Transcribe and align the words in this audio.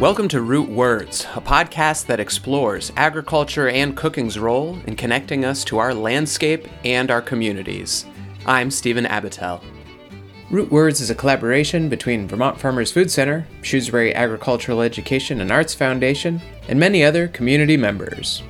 Welcome 0.00 0.28
to 0.28 0.42
Root 0.42 0.68
Words, 0.68 1.26
a 1.34 1.40
podcast 1.40 2.06
that 2.06 2.20
explores 2.20 2.92
agriculture 2.94 3.68
and 3.68 3.96
cooking's 3.96 4.38
role 4.38 4.78
in 4.86 4.96
connecting 4.96 5.46
us 5.46 5.64
to 5.64 5.78
our 5.78 5.94
landscape 5.94 6.68
and 6.84 7.10
our 7.10 7.22
communities. 7.22 8.04
I'm 8.44 8.70
Stephen 8.70 9.06
Abatiell. 9.06 9.62
Root 10.50 10.70
Words 10.70 11.00
is 11.00 11.08
a 11.08 11.14
collaboration 11.14 11.88
between 11.88 12.28
Vermont 12.28 12.60
Farmers 12.60 12.92
Food 12.92 13.10
Center, 13.10 13.46
Shrewsbury 13.62 14.14
Agricultural 14.14 14.82
Education 14.82 15.40
and 15.40 15.50
Arts 15.50 15.72
Foundation, 15.72 16.42
and 16.68 16.78
many 16.78 17.02
other 17.02 17.28
community 17.28 17.78
members. 17.78 18.42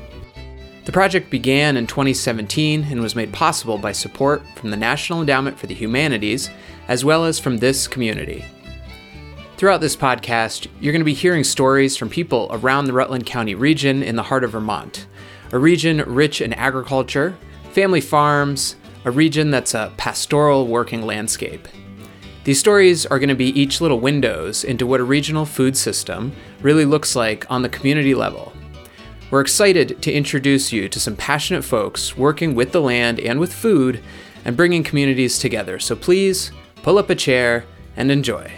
The 0.86 0.92
project 0.92 1.30
began 1.30 1.76
in 1.76 1.86
2017 1.86 2.84
and 2.90 3.00
was 3.00 3.14
made 3.14 3.32
possible 3.32 3.78
by 3.78 3.92
support 3.92 4.42
from 4.56 4.70
the 4.70 4.76
National 4.76 5.20
Endowment 5.20 5.58
for 5.58 5.66
the 5.66 5.74
Humanities, 5.74 6.50
as 6.88 7.04
well 7.04 7.24
as 7.24 7.38
from 7.38 7.58
this 7.58 7.86
community. 7.88 8.44
Throughout 9.56 9.80
this 9.80 9.96
podcast, 9.96 10.66
you're 10.80 10.92
going 10.92 11.00
to 11.00 11.04
be 11.04 11.14
hearing 11.14 11.44
stories 11.44 11.96
from 11.96 12.08
people 12.08 12.48
around 12.50 12.84
the 12.84 12.92
Rutland 12.92 13.24
County 13.24 13.54
region 13.54 14.02
in 14.02 14.16
the 14.16 14.24
heart 14.24 14.44
of 14.44 14.50
Vermont, 14.50 15.06
a 15.52 15.58
region 15.58 15.98
rich 16.06 16.40
in 16.40 16.52
agriculture, 16.52 17.36
family 17.72 18.00
farms, 18.00 18.76
a 19.04 19.10
region 19.10 19.50
that's 19.50 19.74
a 19.74 19.92
pastoral 19.96 20.66
working 20.66 21.02
landscape. 21.02 21.68
These 22.44 22.58
stories 22.60 23.06
are 23.06 23.18
going 23.18 23.28
to 23.28 23.34
be 23.34 23.58
each 23.58 23.80
little 23.80 24.00
windows 24.00 24.64
into 24.64 24.86
what 24.86 25.00
a 25.00 25.04
regional 25.04 25.46
food 25.46 25.76
system 25.76 26.32
really 26.60 26.84
looks 26.84 27.16
like 27.16 27.50
on 27.50 27.62
the 27.62 27.68
community 27.68 28.14
level. 28.14 28.52
We're 29.30 29.40
excited 29.40 30.02
to 30.02 30.12
introduce 30.12 30.72
you 30.72 30.88
to 30.88 31.00
some 31.00 31.16
passionate 31.16 31.62
folks 31.62 32.16
working 32.16 32.54
with 32.54 32.72
the 32.72 32.82
land 32.82 33.18
and 33.18 33.40
with 33.40 33.52
food 33.54 34.00
and 34.44 34.56
bringing 34.56 34.84
communities 34.84 35.38
together. 35.38 35.78
So 35.78 35.96
please 35.96 36.52
pull 36.84 36.98
up 36.98 37.08
a 37.08 37.14
chair 37.14 37.64
and 37.96 38.10
enjoy. 38.10 38.52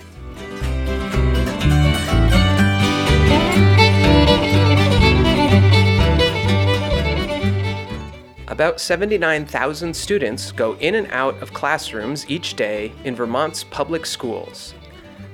About 8.48 8.80
79,000 8.80 9.94
students 9.94 10.50
go 10.50 10.74
in 10.78 10.96
and 10.96 11.06
out 11.12 11.40
of 11.40 11.52
classrooms 11.52 12.28
each 12.28 12.54
day 12.54 12.92
in 13.04 13.14
Vermont's 13.14 13.62
public 13.62 14.04
schools. 14.04 14.74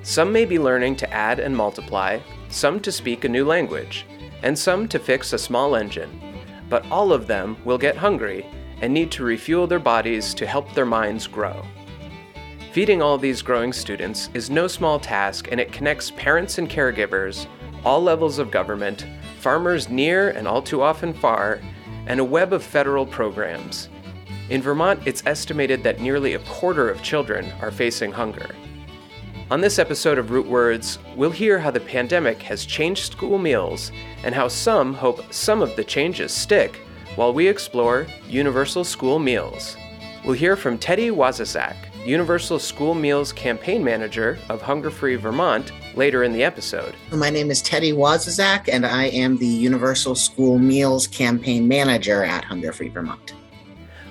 Some 0.03 0.31
may 0.31 0.45
be 0.45 0.59
learning 0.59 0.97
to 0.97 1.11
add 1.11 1.39
and 1.39 1.57
multiply, 1.57 2.19
some 2.49 2.79
to 2.81 2.91
speak 2.91 3.23
a 3.23 3.29
new 3.29 3.43
language, 3.43 4.05
and 4.43 4.55
some 4.55 4.87
to 4.89 4.99
fix 4.99 5.33
a 5.33 5.39
small 5.39 5.75
engine. 5.75 6.21
But 6.69 6.85
all 6.91 7.11
of 7.11 7.25
them 7.25 7.57
will 7.65 7.79
get 7.79 7.97
hungry 7.97 8.45
and 8.81 8.93
need 8.93 9.09
to 9.13 9.23
refuel 9.23 9.65
their 9.65 9.79
bodies 9.79 10.35
to 10.35 10.45
help 10.45 10.71
their 10.75 10.85
minds 10.85 11.25
grow. 11.25 11.65
Feeding 12.73 13.03
all 13.03 13.19
these 13.19 13.43
growing 13.43 13.71
students 13.71 14.31
is 14.33 14.49
no 14.49 14.65
small 14.65 14.97
task 14.97 15.47
and 15.51 15.59
it 15.59 15.71
connects 15.71 16.09
parents 16.09 16.57
and 16.57 16.67
caregivers, 16.67 17.45
all 17.85 18.01
levels 18.01 18.39
of 18.39 18.49
government, 18.49 19.05
farmers 19.39 19.89
near 19.89 20.31
and 20.31 20.47
all 20.47 20.59
too 20.59 20.81
often 20.81 21.13
far, 21.13 21.61
and 22.07 22.19
a 22.19 22.23
web 22.23 22.51
of 22.51 22.63
federal 22.63 23.05
programs. 23.05 23.89
In 24.49 24.59
Vermont, 24.59 24.99
it's 25.05 25.21
estimated 25.27 25.83
that 25.83 26.01
nearly 26.01 26.33
a 26.33 26.39
quarter 26.39 26.89
of 26.89 27.03
children 27.03 27.45
are 27.61 27.69
facing 27.69 28.11
hunger. 28.11 28.49
On 29.51 29.61
this 29.61 29.77
episode 29.77 30.17
of 30.17 30.31
Root 30.31 30.47
Words, 30.47 30.97
we'll 31.15 31.29
hear 31.29 31.59
how 31.59 31.69
the 31.69 31.79
pandemic 31.79 32.41
has 32.41 32.65
changed 32.65 33.11
school 33.11 33.37
meals 33.37 33.91
and 34.23 34.33
how 34.33 34.47
some 34.47 34.95
hope 34.95 35.31
some 35.31 35.61
of 35.61 35.75
the 35.75 35.83
changes 35.83 36.33
stick 36.33 36.77
while 37.17 37.35
we 37.35 37.47
explore 37.47 38.07
Universal 38.27 38.85
School 38.85 39.19
Meals. 39.19 39.77
We'll 40.25 40.33
hear 40.33 40.55
from 40.55 40.79
Teddy 40.79 41.11
Waszazak, 41.11 41.75
Universal 42.05 42.59
School 42.59 42.95
Meals 42.95 43.31
Campaign 43.31 43.81
Manager 43.81 44.37
of 44.49 44.61
Hunger 44.61 44.91
Free 44.91 45.15
Vermont, 45.15 45.71
later 45.95 46.23
in 46.23 46.33
the 46.33 46.43
episode. 46.43 46.95
My 47.13 47.29
name 47.29 47.49
is 47.49 47.61
Teddy 47.61 47.93
Waszazak, 47.93 48.67
and 48.67 48.85
I 48.85 49.05
am 49.05 49.37
the 49.37 49.47
Universal 49.47 50.15
School 50.15 50.59
Meals 50.59 51.07
Campaign 51.07 51.65
Manager 51.65 52.25
at 52.25 52.43
Hunger 52.43 52.73
Free 52.73 52.89
Vermont. 52.89 53.33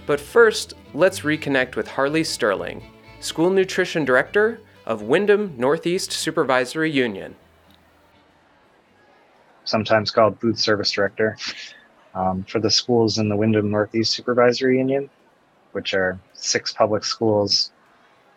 But 0.06 0.20
first, 0.20 0.72
let's 0.94 1.20
reconnect 1.20 1.76
with 1.76 1.86
Harley 1.86 2.24
Sterling, 2.24 2.82
School 3.20 3.50
Nutrition 3.50 4.06
Director 4.06 4.58
of 4.86 5.02
Windham 5.02 5.52
Northeast 5.58 6.12
Supervisory 6.12 6.90
Union. 6.90 7.36
Sometimes 9.64 10.10
called 10.10 10.40
Food 10.40 10.58
Service 10.58 10.92
Director 10.92 11.36
um, 12.14 12.42
for 12.44 12.58
the 12.58 12.70
schools 12.70 13.18
in 13.18 13.28
the 13.28 13.36
Windham 13.36 13.70
Northeast 13.70 14.12
Supervisory 14.12 14.78
Union, 14.78 15.10
which 15.72 15.92
are 15.92 16.18
six 16.32 16.72
public 16.72 17.04
schools 17.04 17.70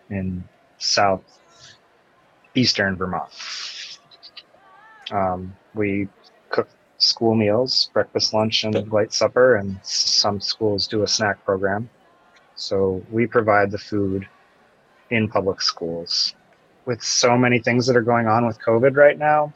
in 0.09 0.43
south 0.77 1.23
eastern 2.55 2.95
Vermont. 2.95 3.31
Um, 5.11 5.55
we 5.73 6.07
cook 6.49 6.69
school 6.97 7.35
meals, 7.35 7.89
breakfast, 7.93 8.33
lunch, 8.33 8.63
and 8.63 8.91
light 8.91 9.13
supper, 9.13 9.55
and 9.55 9.77
some 9.83 10.39
schools 10.39 10.87
do 10.87 11.03
a 11.03 11.07
snack 11.07 11.43
program. 11.45 11.89
So 12.55 13.03
we 13.11 13.27
provide 13.27 13.71
the 13.71 13.77
food 13.77 14.27
in 15.09 15.27
public 15.27 15.61
schools. 15.61 16.33
With 16.85 17.03
so 17.03 17.37
many 17.37 17.59
things 17.59 17.87
that 17.87 17.97
are 17.97 18.01
going 18.01 18.27
on 18.27 18.45
with 18.45 18.59
COVID 18.59 18.95
right 18.95 19.17
now, 19.17 19.53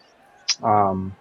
um, 0.63 1.15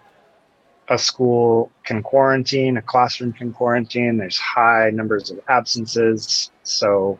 a 0.89 0.97
school 0.97 1.71
can 1.85 2.01
quarantine, 2.01 2.77
a 2.77 2.81
classroom 2.81 3.31
can 3.31 3.53
quarantine. 3.53 4.17
There's 4.17 4.37
high 4.37 4.89
numbers 4.89 5.29
of 5.29 5.39
absences. 5.47 6.51
So 6.63 7.19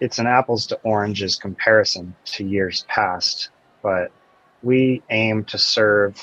it's 0.00 0.18
an 0.18 0.26
apples 0.26 0.66
to 0.68 0.76
oranges 0.82 1.36
comparison 1.36 2.14
to 2.24 2.44
years 2.44 2.84
past, 2.88 3.50
but 3.82 4.10
we 4.62 5.02
aim 5.10 5.44
to 5.44 5.58
serve 5.58 6.20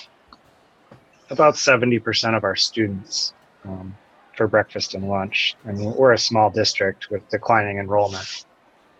about 1.29 1.55
70% 1.55 2.37
of 2.37 2.43
our 2.43 2.55
students 2.55 3.33
um, 3.65 3.95
for 4.35 4.47
breakfast 4.47 4.93
and 4.93 5.09
lunch. 5.09 5.55
And 5.65 5.93
we're 5.95 6.13
a 6.13 6.17
small 6.17 6.49
district 6.49 7.09
with 7.09 7.27
declining 7.29 7.79
enrollment. 7.79 8.45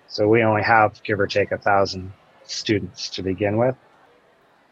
So 0.08 0.28
we 0.28 0.44
only 0.44 0.64
have, 0.64 1.02
give 1.04 1.20
or 1.20 1.28
take, 1.28 1.52
a 1.52 1.58
thousand 1.58 2.12
students 2.44 3.10
to 3.10 3.24
begin 3.24 3.58
with. 3.58 3.76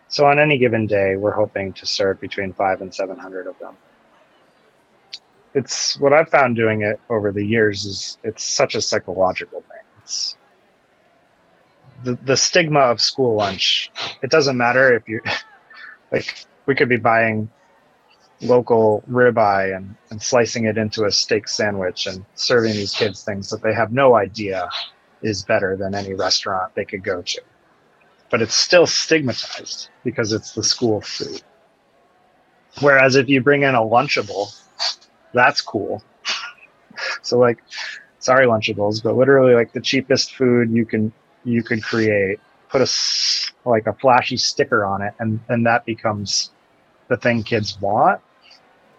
So 0.08 0.25
on 0.25 0.40
any 0.40 0.58
given 0.58 0.86
day, 0.86 1.16
we're 1.16 1.34
hoping 1.34 1.74
to 1.74 1.86
serve 1.86 2.19
between 2.19 2.53
five 2.53 2.81
and 2.81 2.94
700 2.94 3.47
of 3.47 3.58
them. 3.59 3.75
It's 5.53 6.00
what 6.00 6.13
I've 6.13 6.30
found 6.30 6.56
doing 6.56 6.81
it 6.81 7.00
over 7.09 7.31
the 7.31 7.46
years 7.46 7.86
is 7.86 8.18
it's 8.24 8.44
such 8.44 8.75
a 8.75 8.81
psychological 8.81 9.62
thing 9.62 9.83
it's 10.03 10.38
the, 12.03 12.16
the 12.25 12.38
stigma 12.38 12.80
of 12.80 13.02
school 13.02 13.36
lunch. 13.36 13.91
It 14.22 14.30
doesn't 14.30 14.58
matter 14.58 14.96
if 14.96 15.08
you 15.08 15.22
like 16.12 16.46
we 16.66 16.75
could 16.75 16.90
be 16.90 16.97
buying 16.97 17.50
local 18.42 19.03
ribeye 19.09 19.75
and, 19.75 19.96
and 20.09 20.22
slicing 20.22 20.66
it 20.66 20.78
into 20.78 21.06
a 21.06 21.12
steak 21.12 21.47
sandwich 21.47 22.08
and 22.08 22.25
serving 22.36 22.74
these 22.74 22.94
kids 22.94 23.24
things 23.24 23.50
that 23.50 23.62
they 23.62 23.74
have 23.74 23.92
no 23.92 24.16
idea 24.16 24.68
is 25.22 25.44
better 25.44 25.78
than 25.78 25.96
any 25.96 26.13
restaurant 26.13 26.74
they 26.75 26.84
could 26.84 27.03
go 27.03 27.22
to. 27.22 27.42
But 28.30 28.42
it's 28.42 28.56
still 28.56 28.86
stigmatized 28.88 29.90
because 30.03 30.34
it's 30.34 30.53
the 30.53 30.63
school 30.63 31.02
food. 31.02 31.42
Whereas 32.81 33.16
if 33.16 33.30
you 33.30 33.42
bring 33.42 33.62
in 33.62 33.75
a 33.75 33.81
Lunchable, 33.81 34.53
that's 35.34 35.62
cool. 35.62 36.03
so 37.22 37.38
like 37.38 37.59
sorry 38.24 38.46
lunchables 38.46 39.04
but 39.04 39.16
literally 39.16 39.54
like 39.54 39.74
the 39.74 39.82
cheapest 39.82 40.36
food 40.36 40.72
you 40.72 40.86
can 40.86 41.12
you 41.44 41.62
could 41.64 41.84
create. 41.84 42.40
Put 42.70 42.82
a 42.82 43.70
like 43.70 43.86
a 43.86 43.94
flashy 43.94 44.38
sticker 44.38 44.86
on 44.86 45.02
it 45.02 45.14
and 45.20 45.40
and 45.50 45.66
that 45.66 45.86
becomes 45.86 46.52
the 47.10 47.18
thing 47.18 47.44
kids 47.44 47.80
want. 47.80 48.22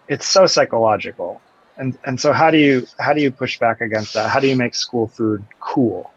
It's 0.07 0.27
so 0.27 0.45
psychological. 0.45 1.41
And 1.77 1.97
and 2.05 2.19
so 2.19 2.31
how 2.31 2.51
do 2.51 2.57
you 2.57 2.87
how 2.99 3.13
do 3.13 3.21
you 3.21 3.31
push 3.31 3.59
back 3.59 3.81
against 3.81 4.13
that? 4.13 4.29
How 4.29 4.39
do 4.39 4.47
you 4.47 4.55
make 4.55 4.75
school 4.75 5.07
food 5.07 5.43
cool? 5.59 6.11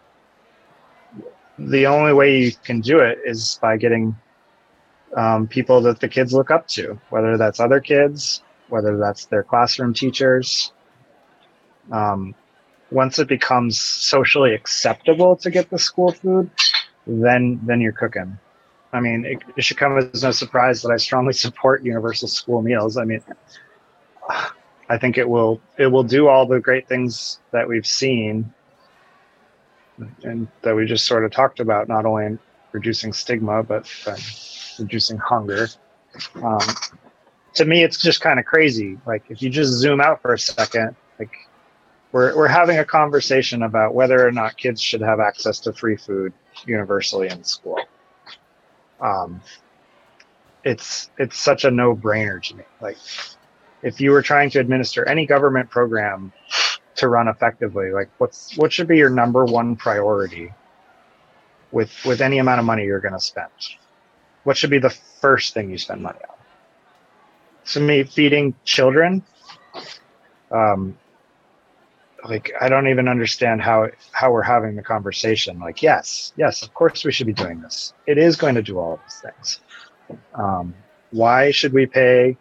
The 1.58 1.86
only 1.86 2.12
way 2.12 2.38
you 2.38 2.52
can 2.52 2.80
do 2.80 3.00
it 3.00 3.18
is 3.24 3.58
by 3.60 3.76
getting 3.78 4.14
um, 5.16 5.48
people 5.48 5.80
that 5.80 5.98
the 5.98 6.08
kids 6.08 6.32
look 6.32 6.50
up 6.50 6.68
to 6.68 7.00
whether 7.10 7.36
that's 7.36 7.58
other 7.58 7.80
kids 7.80 8.42
whether 8.68 8.98
that's 8.98 9.26
their 9.26 9.42
classroom 9.42 9.94
teachers. 9.94 10.72
Um, 11.90 12.34
once 12.90 13.18
it 13.18 13.28
becomes 13.28 13.78
socially 13.78 14.54
acceptable 14.54 15.36
to 15.36 15.50
get 15.50 15.70
the 15.70 15.78
school 15.78 16.12
food, 16.12 16.50
then 17.06 17.60
then 17.64 17.80
you're 17.80 17.92
cooking. 17.92 18.38
I 18.92 19.00
mean, 19.00 19.26
it, 19.26 19.42
it, 19.56 19.64
should 19.64 19.76
come 19.76 19.98
as 19.98 20.22
no 20.22 20.30
surprise 20.30 20.80
that 20.80 20.90
I 20.90 20.96
strongly 20.96 21.34
support 21.34 21.84
universal 21.84 22.26
school 22.26 22.62
meals. 22.62 22.96
I 22.96 23.04
mean, 23.04 23.22
I 24.88 24.96
think 24.98 25.18
it 25.18 25.28
will 25.28 25.60
it 25.76 25.88
will 25.88 26.04
do 26.04 26.28
all 26.28 26.46
the 26.46 26.60
great 26.60 26.88
things 26.88 27.38
that 27.50 27.68
we've 27.68 27.86
seen 27.86 28.52
and 30.22 30.48
that 30.62 30.74
we 30.74 30.86
just 30.86 31.06
sort 31.06 31.24
of 31.24 31.32
talked 31.32 31.60
about, 31.60 31.88
not 31.88 32.06
only 32.06 32.26
in 32.26 32.38
reducing 32.72 33.12
stigma 33.12 33.62
but 33.62 33.90
uh, 34.06 34.16
reducing 34.78 35.18
hunger. 35.18 35.68
Um, 36.36 36.60
to 37.54 37.64
me, 37.64 37.82
it's 37.82 38.00
just 38.00 38.20
kind 38.20 38.38
of 38.38 38.46
crazy. 38.46 38.98
Like 39.06 39.24
if 39.28 39.42
you 39.42 39.50
just 39.50 39.72
zoom 39.72 40.00
out 40.00 40.22
for 40.22 40.32
a 40.32 40.38
second, 40.38 40.96
like 41.18 41.32
we're, 42.12 42.36
we're 42.36 42.48
having 42.48 42.78
a 42.78 42.84
conversation 42.84 43.62
about 43.62 43.94
whether 43.94 44.26
or 44.26 44.32
not 44.32 44.56
kids 44.56 44.80
should 44.80 45.00
have 45.00 45.20
access 45.20 45.60
to 45.60 45.72
free 45.72 45.96
food 45.96 46.32
universally 46.66 47.28
in 47.28 47.44
school. 47.44 47.78
Um, 49.00 49.40
it's 50.64 51.10
it's 51.18 51.38
such 51.38 51.64
a 51.64 51.70
no-brainer 51.70 52.42
to 52.42 52.56
me. 52.56 52.64
Like 52.80 52.96
if 53.82 54.00
you 54.00 54.10
were 54.10 54.22
trying 54.22 54.50
to 54.50 54.60
administer 54.60 55.06
any 55.08 55.24
government 55.26 55.70
program 55.70 56.32
to 56.96 57.08
run 57.08 57.28
effectively, 57.28 57.90
like 57.92 58.10
what's 58.18 58.56
what 58.56 58.72
should 58.72 58.88
be 58.88 58.96
your 58.96 59.10
number 59.10 59.44
one 59.44 59.76
priority 59.76 60.52
with 61.70 61.92
with 62.04 62.20
any 62.20 62.38
amount 62.38 62.58
of 62.58 62.66
money 62.66 62.84
you're 62.84 63.00
going 63.00 63.14
to 63.14 63.20
spend? 63.20 63.50
What 64.44 64.56
should 64.56 64.70
be 64.70 64.78
the 64.78 64.90
first 64.90 65.54
thing 65.54 65.70
you 65.70 65.78
spend 65.78 66.02
money 66.02 66.18
on? 66.28 66.34
To 67.72 67.80
me, 67.80 68.02
feeding 68.02 68.54
children 68.64 69.22
um, 70.50 70.96
like 72.24 72.52
I 72.60 72.68
don't 72.68 72.88
even 72.88 73.08
understand 73.08 73.62
how 73.62 73.88
how 74.12 74.32
we're 74.32 74.42
having 74.42 74.76
the 74.76 74.82
conversation. 74.82 75.58
Like, 75.58 75.82
yes, 75.82 76.32
yes, 76.36 76.62
of 76.62 76.74
course 76.74 77.04
we 77.04 77.12
should 77.12 77.26
be 77.26 77.32
doing 77.32 77.60
this. 77.60 77.92
It 78.06 78.18
is 78.18 78.36
going 78.36 78.54
to 78.56 78.62
do 78.62 78.78
all 78.78 78.94
of 78.94 79.00
these 79.04 79.20
things. 79.20 79.60
Um, 80.34 80.74
why 81.10 81.50
should 81.50 81.72
we 81.72 81.86
pay 81.86 82.36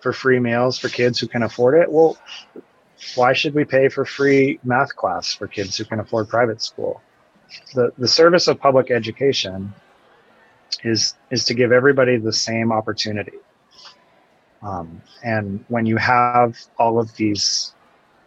for 0.00 0.12
free 0.12 0.38
meals 0.38 0.78
for 0.78 0.88
kids 0.88 1.18
who 1.18 1.26
can 1.26 1.42
afford 1.42 1.80
it? 1.80 1.90
Well, 1.90 2.16
why 3.14 3.32
should 3.32 3.54
we 3.54 3.64
pay 3.64 3.88
for 3.88 4.04
free 4.04 4.60
math 4.62 4.94
class 4.94 5.34
for 5.34 5.46
kids 5.46 5.76
who 5.76 5.84
can 5.84 6.00
afford 6.00 6.28
private 6.28 6.62
school? 6.62 7.00
The 7.74 7.92
the 7.98 8.08
service 8.08 8.48
of 8.48 8.60
public 8.60 8.90
education 8.90 9.74
is 10.84 11.14
is 11.30 11.44
to 11.46 11.54
give 11.54 11.72
everybody 11.72 12.18
the 12.18 12.32
same 12.32 12.72
opportunity. 12.72 13.38
Um, 14.62 15.02
and 15.24 15.64
when 15.68 15.86
you 15.86 15.96
have 15.96 16.56
all 16.78 17.00
of 17.00 17.14
these 17.16 17.74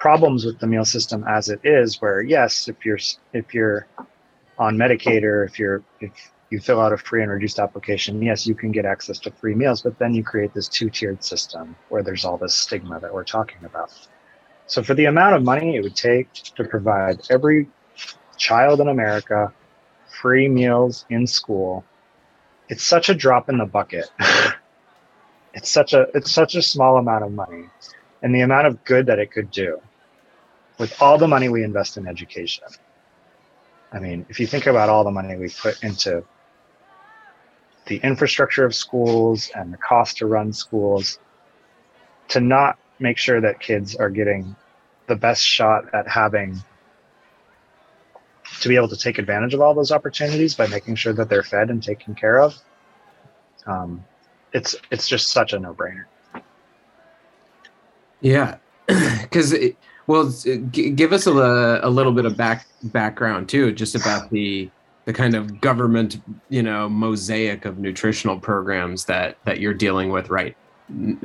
problems 0.05 0.45
with 0.45 0.59
the 0.59 0.67
meal 0.67 0.85
system 0.85 1.25
as 1.27 1.49
it 1.49 1.59
is 1.63 1.99
where 1.99 2.21
yes 2.21 2.67
if 2.67 2.85
you're 2.85 2.99
if 3.33 3.55
you're 3.55 3.87
on 4.59 4.77
medicaid 4.77 5.23
or 5.23 5.43
if 5.43 5.57
you're 5.57 5.81
if 5.99 6.11
you 6.51 6.59
fill 6.59 6.79
out 6.79 6.93
a 6.93 6.97
free 6.97 7.23
and 7.23 7.31
reduced 7.31 7.57
application 7.57 8.21
yes 8.21 8.45
you 8.45 8.53
can 8.53 8.71
get 8.71 8.85
access 8.85 9.17
to 9.17 9.31
free 9.31 9.55
meals 9.55 9.81
but 9.81 9.97
then 9.97 10.13
you 10.13 10.23
create 10.23 10.53
this 10.53 10.67
two-tiered 10.67 11.23
system 11.23 11.75
where 11.89 12.03
there's 12.03 12.23
all 12.23 12.37
this 12.37 12.53
stigma 12.53 12.99
that 12.99 13.11
we're 13.11 13.23
talking 13.23 13.57
about. 13.65 13.91
So 14.67 14.83
for 14.83 14.93
the 14.93 15.05
amount 15.05 15.37
of 15.37 15.43
money 15.43 15.75
it 15.75 15.81
would 15.81 15.95
take 15.95 16.31
to 16.57 16.63
provide 16.65 17.21
every 17.31 17.67
child 18.37 18.81
in 18.81 18.89
america 18.89 19.51
free 20.21 20.47
meals 20.47 21.05
in 21.09 21.25
school 21.25 21.83
it's 22.69 22.83
such 22.83 23.09
a 23.09 23.15
drop 23.15 23.49
in 23.49 23.57
the 23.57 23.65
bucket. 23.65 24.07
It's 25.57 25.71
such 25.71 25.93
a 25.93 26.01
it's 26.13 26.31
such 26.31 26.53
a 26.53 26.61
small 26.61 26.97
amount 26.97 27.23
of 27.23 27.31
money 27.31 27.63
and 28.21 28.35
the 28.35 28.41
amount 28.41 28.67
of 28.67 28.83
good 28.83 29.05
that 29.07 29.19
it 29.19 29.31
could 29.31 29.49
do 29.49 29.79
with 30.77 31.01
all 31.01 31.17
the 31.17 31.27
money 31.27 31.49
we 31.49 31.63
invest 31.63 31.97
in 31.97 32.07
education. 32.07 32.65
I 33.91 33.99
mean, 33.99 34.25
if 34.29 34.39
you 34.39 34.47
think 34.47 34.67
about 34.67 34.89
all 34.89 35.03
the 35.03 35.11
money 35.11 35.35
we 35.37 35.49
put 35.49 35.81
into 35.83 36.23
the 37.87 37.97
infrastructure 37.97 38.65
of 38.65 38.73
schools 38.73 39.51
and 39.55 39.71
the 39.71 39.77
cost 39.77 40.17
to 40.17 40.25
run 40.25 40.51
schools, 40.51 41.19
to 42.29 42.39
not 42.39 42.77
make 42.99 43.17
sure 43.17 43.39
that 43.41 43.59
kids 43.59 43.95
are 43.95 44.09
getting 44.09 44.55
the 45.07 45.15
best 45.15 45.43
shot 45.43 45.93
at 45.93 46.07
having 46.07 46.61
to 48.61 48.69
be 48.69 48.75
able 48.75 48.87
to 48.87 48.97
take 48.97 49.17
advantage 49.17 49.53
of 49.53 49.61
all 49.61 49.73
those 49.73 49.91
opportunities 49.91 50.55
by 50.55 50.67
making 50.67 50.95
sure 50.95 51.13
that 51.13 51.29
they're 51.29 51.43
fed 51.43 51.69
and 51.69 51.83
taken 51.83 52.15
care 52.15 52.41
of. 52.41 52.55
Um, 53.65 54.03
it's 54.53 54.75
it's 54.91 55.07
just 55.07 55.31
such 55.31 55.53
a 55.53 55.59
no-brainer. 55.59 56.05
Yeah, 58.21 58.57
because 58.87 59.53
well, 60.07 60.31
g- 60.71 60.89
give 60.91 61.13
us 61.13 61.27
a, 61.27 61.79
a 61.83 61.89
little 61.89 62.11
bit 62.11 62.25
of 62.25 62.37
back 62.37 62.67
background 62.83 63.49
too, 63.49 63.71
just 63.71 63.95
about 63.95 64.29
the 64.29 64.69
the 65.05 65.13
kind 65.13 65.35
of 65.35 65.61
government, 65.61 66.21
you 66.49 66.63
know, 66.63 66.89
mosaic 66.89 67.65
of 67.65 67.77
nutritional 67.77 68.39
programs 68.39 69.05
that 69.05 69.37
that 69.45 69.59
you're 69.59 69.73
dealing 69.73 70.09
with 70.09 70.29
right. 70.29 70.55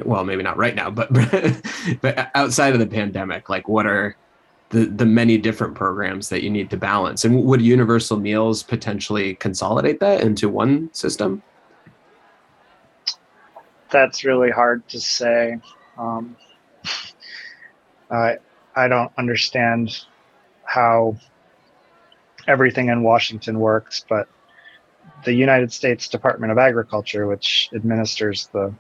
Well, 0.05 0.25
maybe 0.25 0.43
not 0.43 0.57
right 0.57 0.75
now, 0.75 0.91
but 0.91 1.13
but 2.01 2.31
outside 2.35 2.73
of 2.73 2.79
the 2.79 2.87
pandemic, 2.87 3.49
like 3.49 3.69
what 3.69 3.87
are 3.87 4.17
the 4.71 4.87
the 4.87 5.07
many 5.07 5.37
different 5.37 5.75
programs 5.75 6.31
that 6.31 6.43
you 6.43 6.49
need 6.49 6.71
to 6.71 6.77
balance, 6.77 7.25
and 7.25 7.45
would 7.45 7.61
Universal 7.61 8.19
Meals 8.19 8.63
potentially 8.63 9.35
consolidate 9.35 10.01
that 10.01 10.23
into 10.23 10.49
one 10.49 10.93
system? 10.95 11.43
That's 13.91 14.25
really 14.25 14.51
hard 14.51 14.89
to 14.89 15.01
say. 15.01 15.59
Um, 15.99 16.37
I 18.75 18.89
don't 18.89 19.13
understand 19.19 20.05
how 20.65 21.17
everything 22.47 22.89
in 22.89 23.03
Washington 23.03 23.59
works, 23.59 24.05
but 24.09 24.29
the 25.25 25.33
United 25.33 25.73
States 25.73 26.09
Department 26.09 26.53
of 26.53 26.59
Agriculture, 26.59 27.27
which 27.27 27.69
administers 27.75 28.49
the 28.53 28.73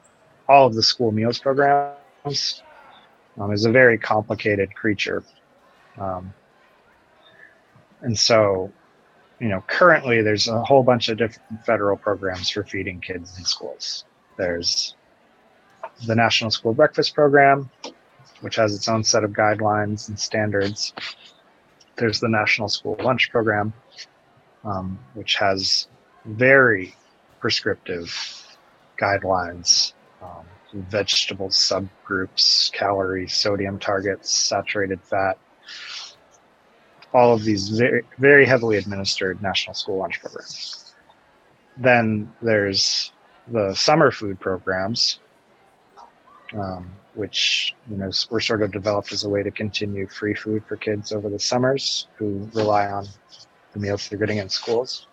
all 0.48 0.66
of 0.66 0.74
the 0.74 0.82
school 0.82 1.12
meals 1.12 1.38
programs, 1.38 2.62
um, 3.38 3.52
is 3.52 3.64
a 3.64 3.70
very 3.70 3.98
complicated 3.98 4.74
creature. 4.74 5.22
Um, 5.98 6.32
and 8.00 8.18
so, 8.18 8.72
you 9.38 9.48
know, 9.48 9.62
currently 9.66 10.22
there's 10.22 10.48
a 10.48 10.62
whole 10.62 10.82
bunch 10.82 11.08
of 11.08 11.18
different 11.18 11.64
federal 11.64 11.96
programs 11.96 12.50
for 12.50 12.64
feeding 12.64 13.00
kids 13.00 13.38
in 13.38 13.44
schools. 13.44 14.04
There's 14.36 14.94
the 16.06 16.14
National 16.14 16.50
School 16.50 16.72
Breakfast 16.72 17.14
Program, 17.14 17.70
which 18.40 18.56
has 18.56 18.74
its 18.74 18.88
own 18.88 19.04
set 19.04 19.24
of 19.24 19.32
guidelines 19.32 20.08
and 20.08 20.18
standards. 20.18 20.92
There's 21.96 22.20
the 22.20 22.28
National 22.28 22.68
School 22.68 22.96
Lunch 23.00 23.30
Program, 23.30 23.72
um, 24.64 24.98
which 25.14 25.36
has 25.36 25.88
very 26.24 26.94
prescriptive 27.40 28.14
guidelines, 28.98 29.92
um, 30.22 30.46
vegetable 30.72 31.48
subgroups, 31.48 32.72
calories, 32.72 33.34
sodium 33.34 33.78
targets, 33.78 34.32
saturated 34.32 35.00
fat, 35.02 35.38
all 37.12 37.32
of 37.32 37.42
these 37.42 37.70
very, 37.70 38.02
very 38.18 38.46
heavily 38.46 38.76
administered 38.76 39.42
national 39.42 39.74
school 39.74 39.98
lunch 39.98 40.20
programs. 40.20 40.94
Then 41.76 42.32
there's 42.42 43.12
the 43.48 43.74
summer 43.74 44.10
food 44.10 44.38
programs, 44.38 45.18
um, 46.54 46.90
which 47.14 47.74
you 47.88 47.96
know 47.96 48.10
were 48.30 48.40
sort 48.40 48.62
of 48.62 48.72
developed 48.72 49.12
as 49.12 49.24
a 49.24 49.28
way 49.28 49.42
to 49.42 49.50
continue 49.50 50.06
free 50.06 50.34
food 50.34 50.64
for 50.66 50.76
kids 50.76 51.12
over 51.12 51.28
the 51.28 51.38
summers 51.38 52.08
who 52.16 52.48
rely 52.54 52.86
on 52.86 53.06
the 53.72 53.78
meals 53.78 54.08
they're 54.08 54.18
getting 54.18 54.38
in 54.38 54.48
schools. 54.48 55.06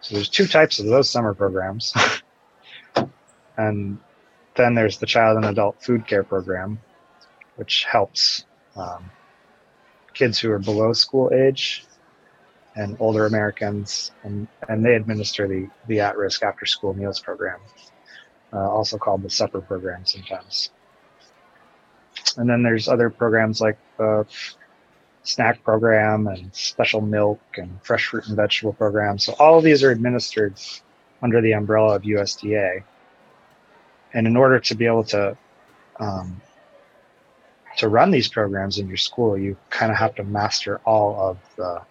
So 0.00 0.14
there's 0.14 0.28
two 0.28 0.46
types 0.46 0.78
of 0.78 0.86
those 0.86 1.10
summer 1.10 1.34
programs. 1.34 1.94
and 3.56 3.98
then 4.56 4.74
there's 4.74 4.98
the 4.98 5.06
child 5.06 5.36
and 5.36 5.46
adult 5.46 5.82
food 5.82 6.06
care 6.06 6.24
program, 6.24 6.80
which 7.56 7.84
helps 7.84 8.44
um, 8.76 9.10
kids 10.14 10.38
who 10.38 10.50
are 10.50 10.58
below 10.58 10.92
school 10.92 11.30
age 11.32 11.84
and 12.76 12.96
older 13.00 13.26
Americans, 13.26 14.12
and, 14.22 14.46
and 14.68 14.84
they 14.84 14.94
administer 14.94 15.46
the, 15.48 15.68
the 15.88 16.00
at 16.00 16.16
risk 16.16 16.42
after 16.42 16.64
school 16.66 16.94
meals 16.94 17.20
program, 17.20 17.58
uh, 18.52 18.58
also 18.58 18.98
called 18.98 19.22
the 19.22 19.30
supper 19.30 19.60
program 19.60 20.04
sometimes. 20.04 20.70
And 22.36 22.48
then 22.48 22.62
there's 22.62 22.88
other 22.88 23.10
programs 23.10 23.60
like 23.60 23.78
the 23.98 24.26
snack 25.22 25.62
program 25.62 26.26
and 26.26 26.54
special 26.54 27.00
milk 27.00 27.40
and 27.56 27.78
fresh 27.82 28.06
fruit 28.06 28.26
and 28.26 28.36
vegetable 28.36 28.72
program. 28.72 29.18
So 29.18 29.34
all 29.38 29.58
of 29.58 29.64
these 29.64 29.82
are 29.82 29.90
administered 29.90 30.54
under 31.22 31.40
the 31.40 31.52
umbrella 31.52 31.96
of 31.96 32.02
USDA. 32.02 32.82
And 34.12 34.26
in 34.26 34.36
order 34.36 34.58
to 34.58 34.74
be 34.74 34.86
able 34.86 35.04
to 35.04 35.36
um, 35.98 36.40
to 37.76 37.88
run 37.88 38.10
these 38.10 38.28
programs 38.28 38.78
in 38.78 38.88
your 38.88 38.96
school, 38.96 39.38
you 39.38 39.56
kind 39.68 39.92
of 39.92 39.98
have 39.98 40.14
to 40.16 40.24
master 40.24 40.80
all 40.84 41.30
of 41.30 41.38
the 41.56 41.82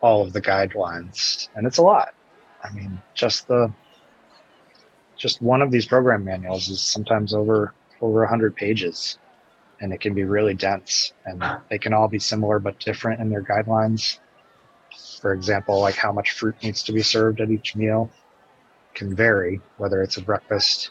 all 0.00 0.22
of 0.22 0.32
the 0.32 0.40
guidelines, 0.40 1.48
and 1.54 1.66
it's 1.66 1.78
a 1.78 1.82
lot. 1.82 2.14
I 2.62 2.70
mean, 2.72 3.02
just 3.14 3.48
the 3.48 3.72
just 5.18 5.42
one 5.42 5.60
of 5.60 5.70
these 5.70 5.84
program 5.84 6.24
manuals 6.24 6.68
is 6.68 6.80
sometimes 6.80 7.34
over 7.34 7.74
over 8.00 8.20
100 8.20 8.54
pages. 8.56 9.18
And 9.80 9.92
it 9.92 10.00
can 10.00 10.14
be 10.14 10.24
really 10.24 10.54
dense 10.54 11.12
and 11.24 11.42
they 11.68 11.78
can 11.78 11.92
all 11.92 12.08
be 12.08 12.18
similar 12.18 12.58
but 12.58 12.80
different 12.80 13.20
in 13.20 13.28
their 13.28 13.42
guidelines. 13.42 14.18
For 15.20 15.32
example 15.32 15.80
like 15.80 15.96
how 15.96 16.12
much 16.12 16.32
fruit 16.32 16.56
needs 16.62 16.82
to 16.84 16.92
be 16.92 17.02
served 17.02 17.40
at 17.40 17.50
each 17.50 17.76
meal 17.76 18.10
can 18.94 19.14
vary 19.14 19.60
whether 19.76 20.02
it's 20.02 20.16
a 20.16 20.22
breakfast 20.22 20.90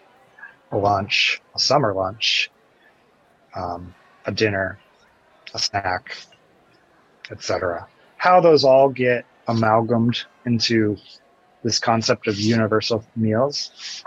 a 0.71 0.77
lunch 0.77 1.41
a 1.55 1.59
summer 1.59 1.93
lunch 1.93 2.49
um, 3.55 3.93
a 4.25 4.31
dinner 4.31 4.79
a 5.53 5.59
snack 5.59 6.15
etc 7.31 7.87
how 8.17 8.39
those 8.39 8.63
all 8.63 8.89
get 8.89 9.25
amalgamed 9.47 10.23
into 10.45 10.97
this 11.63 11.79
concept 11.79 12.27
of 12.27 12.39
universal 12.39 13.03
meals 13.15 14.03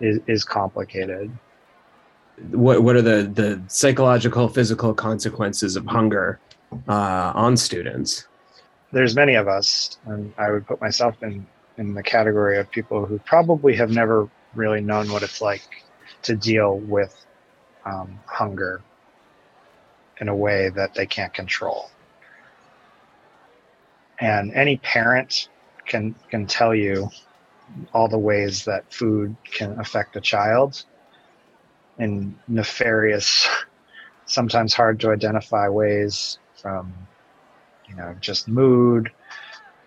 is, 0.00 0.20
is 0.26 0.44
complicated 0.44 1.30
what 2.50 2.82
what 2.82 2.96
are 2.96 3.02
the 3.02 3.22
the 3.22 3.62
psychological, 3.68 4.48
physical 4.48 4.94
consequences 4.94 5.76
of 5.76 5.86
hunger 5.86 6.38
uh, 6.88 7.32
on 7.34 7.56
students? 7.56 8.26
There's 8.92 9.14
many 9.14 9.34
of 9.34 9.48
us, 9.48 9.98
and 10.06 10.32
I 10.38 10.50
would 10.50 10.66
put 10.66 10.80
myself 10.80 11.22
in 11.22 11.46
in 11.76 11.94
the 11.94 12.02
category 12.02 12.58
of 12.58 12.70
people 12.70 13.06
who 13.06 13.18
probably 13.20 13.74
have 13.76 13.90
never 13.90 14.28
really 14.54 14.80
known 14.80 15.10
what 15.10 15.22
it's 15.22 15.40
like 15.40 15.62
to 16.22 16.34
deal 16.34 16.78
with 16.78 17.14
um, 17.84 18.18
hunger 18.26 18.82
in 20.20 20.28
a 20.28 20.34
way 20.34 20.68
that 20.70 20.94
they 20.94 21.06
can't 21.06 21.32
control. 21.32 21.90
And 24.20 24.52
any 24.52 24.78
parent 24.78 25.48
can 25.86 26.14
can 26.30 26.46
tell 26.46 26.74
you 26.74 27.10
all 27.92 28.08
the 28.08 28.18
ways 28.18 28.64
that 28.64 28.92
food 28.92 29.36
can 29.44 29.78
affect 29.78 30.16
a 30.16 30.20
child 30.20 30.84
in 31.98 32.38
nefarious, 32.46 33.48
sometimes 34.26 34.74
hard 34.74 35.00
to 35.00 35.10
identify 35.10 35.68
ways 35.68 36.38
from 36.54 36.92
you 37.88 37.94
know 37.94 38.14
just 38.20 38.48
mood 38.48 39.10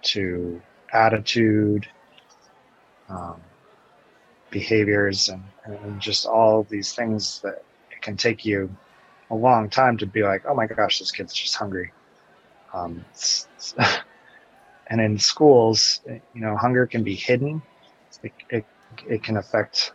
to 0.02 0.62
attitude 0.94 1.88
um, 3.10 3.40
behaviors 4.50 5.30
and, 5.30 5.44
and 5.66 6.02
just 6.02 6.26
all 6.26 6.64
these 6.64 6.94
things 6.94 7.40
that 7.42 7.64
it 7.92 8.02
can 8.02 8.18
take 8.18 8.44
you 8.46 8.76
a 9.30 9.36
long 9.36 9.70
time 9.70 9.98
to 9.98 10.06
be 10.06 10.24
like 10.24 10.44
oh 10.48 10.56
my 10.56 10.66
gosh 10.66 11.00
this 11.00 11.12
kid's 11.12 11.34
just 11.34 11.56
hungry. 11.56 11.92
Um, 12.74 13.04
and 14.88 15.02
in 15.02 15.18
schools 15.18 16.02
you 16.34 16.42
know 16.42 16.56
hunger 16.58 16.88
can 16.88 17.04
be 17.04 17.16
hidden 17.16 17.62
it, 18.24 18.32
it, 18.50 18.66
it 19.08 19.24
can 19.24 19.38
affect 19.38 19.94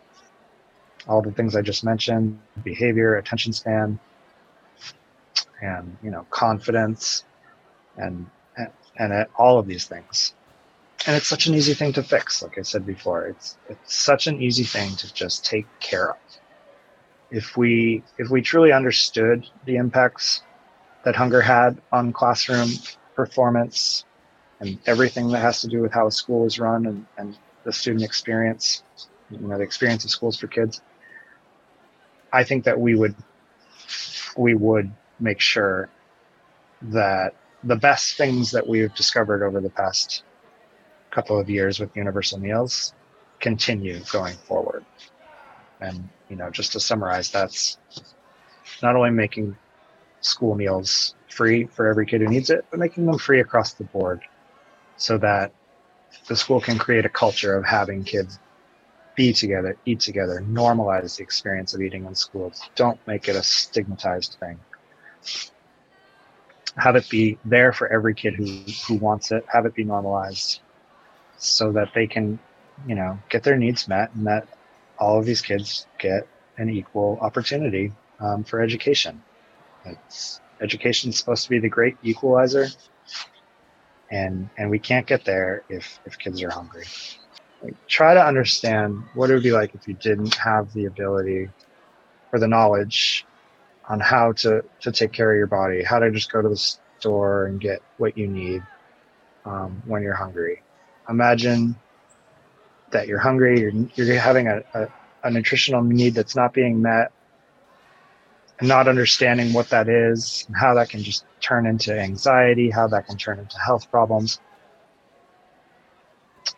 all 1.09 1.23
the 1.23 1.31
things 1.33 1.55
i 1.55 1.63
just 1.63 1.85
mentioned 1.85 2.39
behavior 2.65 3.17
attention 3.17 3.53
span 3.53 3.99
and 5.63 5.97
you 6.03 6.11
know 6.11 6.27
confidence 6.31 7.25
and 7.97 8.27
and, 8.57 8.71
and 8.99 9.27
all 9.37 9.59
of 9.59 9.67
these 9.67 9.87
things. 9.87 10.35
And 11.07 11.15
it's 11.15 11.27
such 11.27 11.47
an 11.47 11.55
easy 11.55 11.75
thing 11.75 11.93
to 11.95 12.03
fix 12.03 12.43
like 12.43 12.59
i 12.59 12.63
said 12.63 12.87
before. 12.87 13.27
It's 13.27 13.57
it's 13.69 13.95
such 13.95 14.27
an 14.27 14.41
easy 14.41 14.65
thing 14.65 14.95
to 14.97 15.13
just 15.13 15.45
take 15.45 15.67
care 15.81 16.11
of. 16.11 16.17
If 17.31 17.57
we 17.57 18.03
if 18.19 18.31
we 18.31 18.43
truly 18.43 18.73
understood 18.73 19.47
the 19.65 19.77
impacts 19.77 20.43
that 21.05 21.15
hunger 21.15 21.41
had 21.41 21.81
on 21.93 22.13
classroom 22.13 22.69
performance 23.15 24.05
and 24.61 24.79
everything 24.87 25.29
that 25.29 25.41
has 25.41 25.61
to 25.61 25.69
do 25.69 25.81
with 25.81 25.93
how 25.93 26.07
a 26.07 26.11
school 26.11 26.47
is 26.47 26.59
run 26.59 26.87
and, 26.87 27.07
and 27.19 27.39
the 27.67 27.73
student 27.73 28.03
experience 28.03 28.83
you 29.31 29.39
know 29.39 29.59
the 29.59 29.65
experience 29.65 30.05
of 30.05 30.11
schools 30.11 30.39
for 30.39 30.47
kids 30.47 30.81
i 32.33 32.43
think 32.43 32.65
that 32.65 32.79
we 32.81 32.95
would 32.95 33.15
we 34.39 34.55
would 34.55 34.91
make 35.21 35.41
sure 35.41 35.91
that 36.81 37.35
the 37.65 37.77
best 37.77 38.17
things 38.17 38.51
that 38.53 38.67
we've 38.67 38.95
discovered 38.95 39.43
over 39.45 39.61
the 39.61 39.71
past 39.71 40.23
couple 41.11 41.39
of 41.39 41.51
years 41.51 41.81
with 41.81 41.95
universal 41.97 42.39
meals 42.39 42.95
continue 43.41 43.99
going 44.13 44.35
forward. 44.35 44.85
And 45.81 46.09
you 46.29 46.37
know 46.37 46.51
just 46.51 46.73
to 46.73 46.81
summarize 46.81 47.31
that's 47.31 47.79
not 48.83 48.97
only 48.97 49.11
making 49.11 49.57
school 50.21 50.55
meals 50.55 51.15
free 51.29 51.65
for 51.65 51.87
every 51.87 52.07
kid 52.07 52.21
who 52.21 52.29
needs 52.29 52.51
it 52.51 52.65
but 52.71 52.81
making 52.81 53.07
them 53.07 53.19
free 53.19 53.41
across 53.41 53.75
the 53.75 53.85
board 53.85 54.23
so 54.97 55.19
that 55.19 55.53
the 56.29 56.37
school 56.37 56.61
can 56.61 56.79
create 56.79 57.05
a 57.05 57.09
culture 57.09 57.55
of 57.57 57.65
having 57.65 58.05
kids 58.05 58.39
be 59.17 59.33
together 59.33 59.77
eat 59.87 60.01
together 60.01 60.45
normalize 60.47 61.17
the 61.17 61.23
experience 61.23 61.73
of 61.75 61.81
eating 61.81 62.05
in 62.05 62.15
school 62.15 62.53
don't 62.75 63.01
make 63.07 63.29
it 63.29 63.37
a 63.37 63.43
stigmatized 63.43 64.37
thing. 64.39 64.59
Have 66.77 66.97
it 66.97 67.09
be 67.09 67.39
there 67.45 67.73
for 67.73 67.89
every 67.89 68.15
kid 68.15 68.35
who 68.35 68.45
who 68.87 68.95
wants 68.97 69.33
it. 69.33 69.45
Have 69.53 69.65
it 69.65 69.75
be 69.75 69.85
normalized 69.85 70.61
so 71.39 71.73
that 71.73 71.93
they 71.95 72.07
can 72.07 72.39
you 72.87 72.95
know 72.95 73.19
get 73.31 73.43
their 73.43 73.57
needs 73.57 73.89
met 73.89 74.15
and 74.15 74.27
that 74.27 74.47
all 74.99 75.19
of 75.19 75.25
these 75.25 75.41
kids 75.41 75.87
get 75.99 76.27
an 76.59 76.69
equal 76.69 77.19
opportunity 77.21 77.93
um, 78.21 78.45
for 78.45 78.61
education. 78.61 79.23
It's 79.85 80.41
education 80.61 81.11
is 81.11 81.19
supposed 81.19 81.45
to 81.45 81.51
be 81.51 81.59
the 81.59 81.69
great 81.69 81.97
equalizer 82.03 82.67
and 84.11 84.49
and 84.59 84.71
we 84.71 84.79
can't 84.79 85.07
get 85.07 85.25
there 85.25 85.65
if 85.69 85.99
if 86.07 86.19
kids 86.19 86.43
are 86.43 86.51
hungry 86.51 86.85
like, 87.63 87.75
try 87.89 88.15
to 88.15 88.25
understand 88.25 89.03
what 89.15 89.31
it 89.31 89.35
would 89.35 89.43
be 89.43 89.53
like 89.53 89.75
if 89.75 89.89
you 89.89 89.95
didn't 89.95 90.35
have 90.35 90.73
the 90.73 90.87
ability 90.87 91.49
or 92.33 92.39
the 92.39 92.49
knowledge 92.49 93.27
on 93.89 94.01
how 94.01 94.33
to 94.33 94.65
to 94.81 94.93
take 94.93 95.13
care 95.13 95.33
of 95.33 95.37
your 95.37 95.47
body, 95.47 95.83
how 95.83 95.99
to 95.99 96.11
just 96.11 96.31
go 96.31 96.43
to 96.43 96.49
the 96.49 96.79
store 96.99 97.47
and 97.47 97.61
get 97.61 97.83
what 97.99 98.17
you 98.17 98.27
need 98.27 98.63
um, 99.45 99.83
when 99.87 100.03
you're 100.03 100.15
hungry. 100.15 100.63
Imagine 101.09 101.77
that 102.91 103.07
you're 103.07 103.19
hungry, 103.19 103.61
you're 103.61 103.73
you're 103.95 104.19
having 104.19 104.49
a, 104.49 104.63
a, 104.75 104.89
a 105.25 105.31
nutritional 105.31 105.83
need 105.83 106.15
that's 106.15 106.37
not 106.37 106.53
being 106.53 106.83
met, 106.83 107.13
and 108.59 108.69
not 108.69 108.89
understanding 108.89 109.53
what 109.53 109.69
that 109.71 109.89
is, 109.89 110.45
and 110.49 110.57
how 110.57 110.75
that 110.75 110.89
can 110.89 111.03
just 111.03 111.25
turn 111.41 111.67
into 111.67 111.99
anxiety, 111.99 112.71
how 112.71 112.89
that 112.89 113.07
can 113.07 113.17
turn 113.17 113.39
into 113.39 113.59
health 113.59 113.91
problems, 113.91 114.41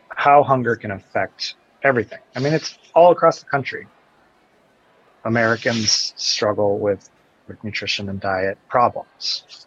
how 0.09 0.43
hunger 0.43 0.76
can 0.76 0.90
affect 0.90 1.57
everything. 1.83 2.21
I 2.37 2.40
mean, 2.40 2.52
it's 2.52 2.78
all 2.95 3.11
across 3.12 3.40
the 3.40 3.49
country. 3.49 3.87
Americans 5.25 6.14
struggle 6.17 6.78
with 6.78 7.11
with 7.49 7.62
nutrition 7.64 8.09
and 8.09 8.21
diet 8.21 8.59
problems. 8.69 9.67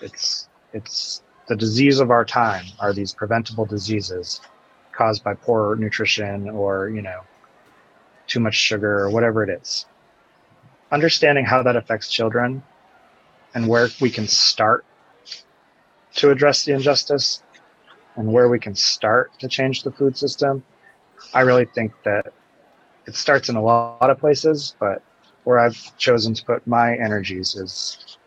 It's 0.00 0.48
it's 0.72 1.22
the 1.48 1.56
disease 1.56 2.00
of 2.00 2.10
our 2.10 2.24
time 2.24 2.64
are 2.80 2.92
these 2.92 3.12
preventable 3.12 3.64
diseases 3.64 4.40
caused 4.92 5.24
by 5.24 5.34
poor 5.34 5.76
nutrition 5.76 6.48
or 6.50 6.88
you 6.88 7.02
know 7.02 7.20
too 8.26 8.40
much 8.40 8.54
sugar 8.54 9.00
or 9.00 9.10
whatever 9.10 9.42
it 9.42 9.50
is. 9.60 9.86
Understanding 10.92 11.46
how 11.46 11.62
that 11.62 11.74
affects 11.74 12.12
children 12.12 12.62
and 13.54 13.66
where 13.66 13.88
we 14.00 14.10
can 14.10 14.28
start 14.28 14.84
to 16.16 16.30
address 16.30 16.66
the 16.66 16.72
injustice 16.72 17.42
and 18.16 18.30
where 18.30 18.50
we 18.50 18.58
can 18.58 18.74
start 18.74 19.30
to 19.38 19.48
change 19.48 19.84
the 19.84 19.90
food 19.90 20.18
system. 20.18 20.62
I 21.32 21.40
really 21.40 21.64
think 21.64 21.92
that 22.04 22.34
it 23.06 23.14
starts 23.14 23.48
in 23.48 23.56
a 23.56 23.62
lot 23.62 24.10
of 24.10 24.18
places, 24.18 24.76
but 24.78 25.02
where 25.44 25.58
I've 25.58 25.96
chosen 25.96 26.34
to 26.34 26.44
put 26.44 26.66
my 26.66 26.94
energies 26.94 27.54
is 27.54 28.18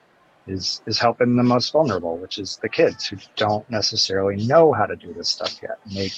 is 0.48 0.82
is 0.88 0.98
helping 0.98 1.36
the 1.36 1.44
most 1.44 1.72
vulnerable, 1.72 2.18
which 2.18 2.40
is 2.40 2.58
the 2.64 2.70
kids 2.70 3.06
who 3.06 3.18
don't 3.36 3.70
necessarily 3.70 4.44
know 4.46 4.74
how 4.74 4.88
to 4.88 4.96
do 4.96 5.14
this 5.14 5.30
stuff 5.30 5.60
yet. 5.62 5.78
And 5.86 5.98
they, 5.98 6.10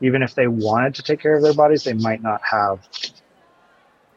even 0.00 0.22
if 0.22 0.36
they 0.36 0.46
wanted 0.46 0.94
to 0.94 1.02
take 1.02 1.20
care 1.20 1.34
of 1.34 1.42
their 1.42 1.54
bodies, 1.54 1.82
they 1.82 1.92
might 1.92 2.22
not 2.22 2.40
have 2.42 2.88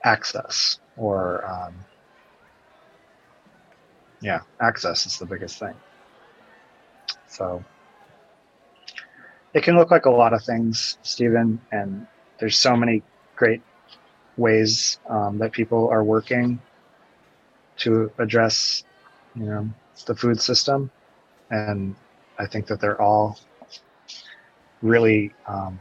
access 0.03 0.79
or 0.97 1.45
um, 1.45 1.73
yeah, 4.21 4.41
access 4.59 5.05
is 5.05 5.17
the 5.17 5.25
biggest 5.25 5.59
thing. 5.59 5.73
So 7.27 7.63
it 9.53 9.63
can 9.63 9.75
look 9.75 9.91
like 9.91 10.05
a 10.05 10.09
lot 10.09 10.33
of 10.33 10.43
things, 10.43 10.97
Stephen, 11.01 11.59
and 11.71 12.07
there's 12.39 12.57
so 12.57 12.75
many 12.75 13.01
great 13.35 13.61
ways 14.37 14.99
um, 15.09 15.37
that 15.39 15.51
people 15.51 15.89
are 15.89 16.03
working 16.03 16.61
to 17.77 18.11
address, 18.17 18.83
you 19.35 19.45
know, 19.45 19.69
the 20.05 20.15
food 20.15 20.39
system, 20.39 20.89
and 21.49 21.95
I 22.37 22.45
think 22.45 22.67
that 22.67 22.79
they're 22.79 23.01
all 23.01 23.39
really 24.81 25.33
um, 25.47 25.79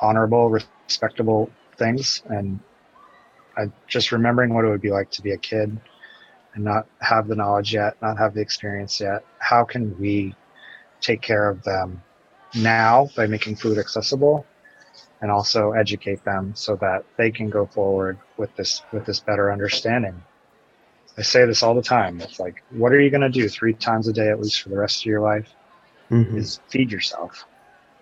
honorable, 0.00 0.50
respectable 0.50 1.50
things. 1.76 2.22
And 2.28 2.60
I 3.56 3.70
just 3.86 4.12
remembering 4.12 4.54
what 4.54 4.64
it 4.64 4.68
would 4.68 4.80
be 4.80 4.90
like 4.90 5.10
to 5.12 5.22
be 5.22 5.32
a 5.32 5.38
kid 5.38 5.78
and 6.54 6.64
not 6.64 6.86
have 7.00 7.28
the 7.28 7.36
knowledge 7.36 7.74
yet, 7.74 8.00
not 8.02 8.18
have 8.18 8.34
the 8.34 8.40
experience 8.40 9.00
yet. 9.00 9.24
How 9.38 9.64
can 9.64 9.98
we 9.98 10.34
take 11.00 11.20
care 11.20 11.48
of 11.48 11.62
them 11.62 12.02
now 12.54 13.08
by 13.16 13.26
making 13.26 13.56
food 13.56 13.78
accessible 13.78 14.46
and 15.20 15.30
also 15.30 15.72
educate 15.72 16.24
them 16.24 16.52
so 16.54 16.76
that 16.76 17.04
they 17.16 17.30
can 17.30 17.50
go 17.50 17.66
forward 17.66 18.18
with 18.36 18.54
this 18.56 18.82
with 18.92 19.04
this 19.04 19.20
better 19.20 19.52
understanding. 19.52 20.22
I 21.18 21.22
say 21.22 21.44
this 21.44 21.62
all 21.62 21.74
the 21.74 21.82
time. 21.82 22.20
It's 22.20 22.40
like, 22.40 22.62
what 22.70 22.92
are 22.92 23.00
you 23.00 23.10
going 23.10 23.20
to 23.20 23.28
do 23.28 23.48
three 23.48 23.74
times 23.74 24.08
a 24.08 24.12
day 24.12 24.30
at 24.30 24.40
least 24.40 24.62
for 24.62 24.70
the 24.70 24.78
rest 24.78 25.02
of 25.02 25.06
your 25.06 25.20
life? 25.20 25.48
Mm-hmm. 26.10 26.38
Is 26.38 26.60
feed 26.68 26.90
yourself. 26.90 27.44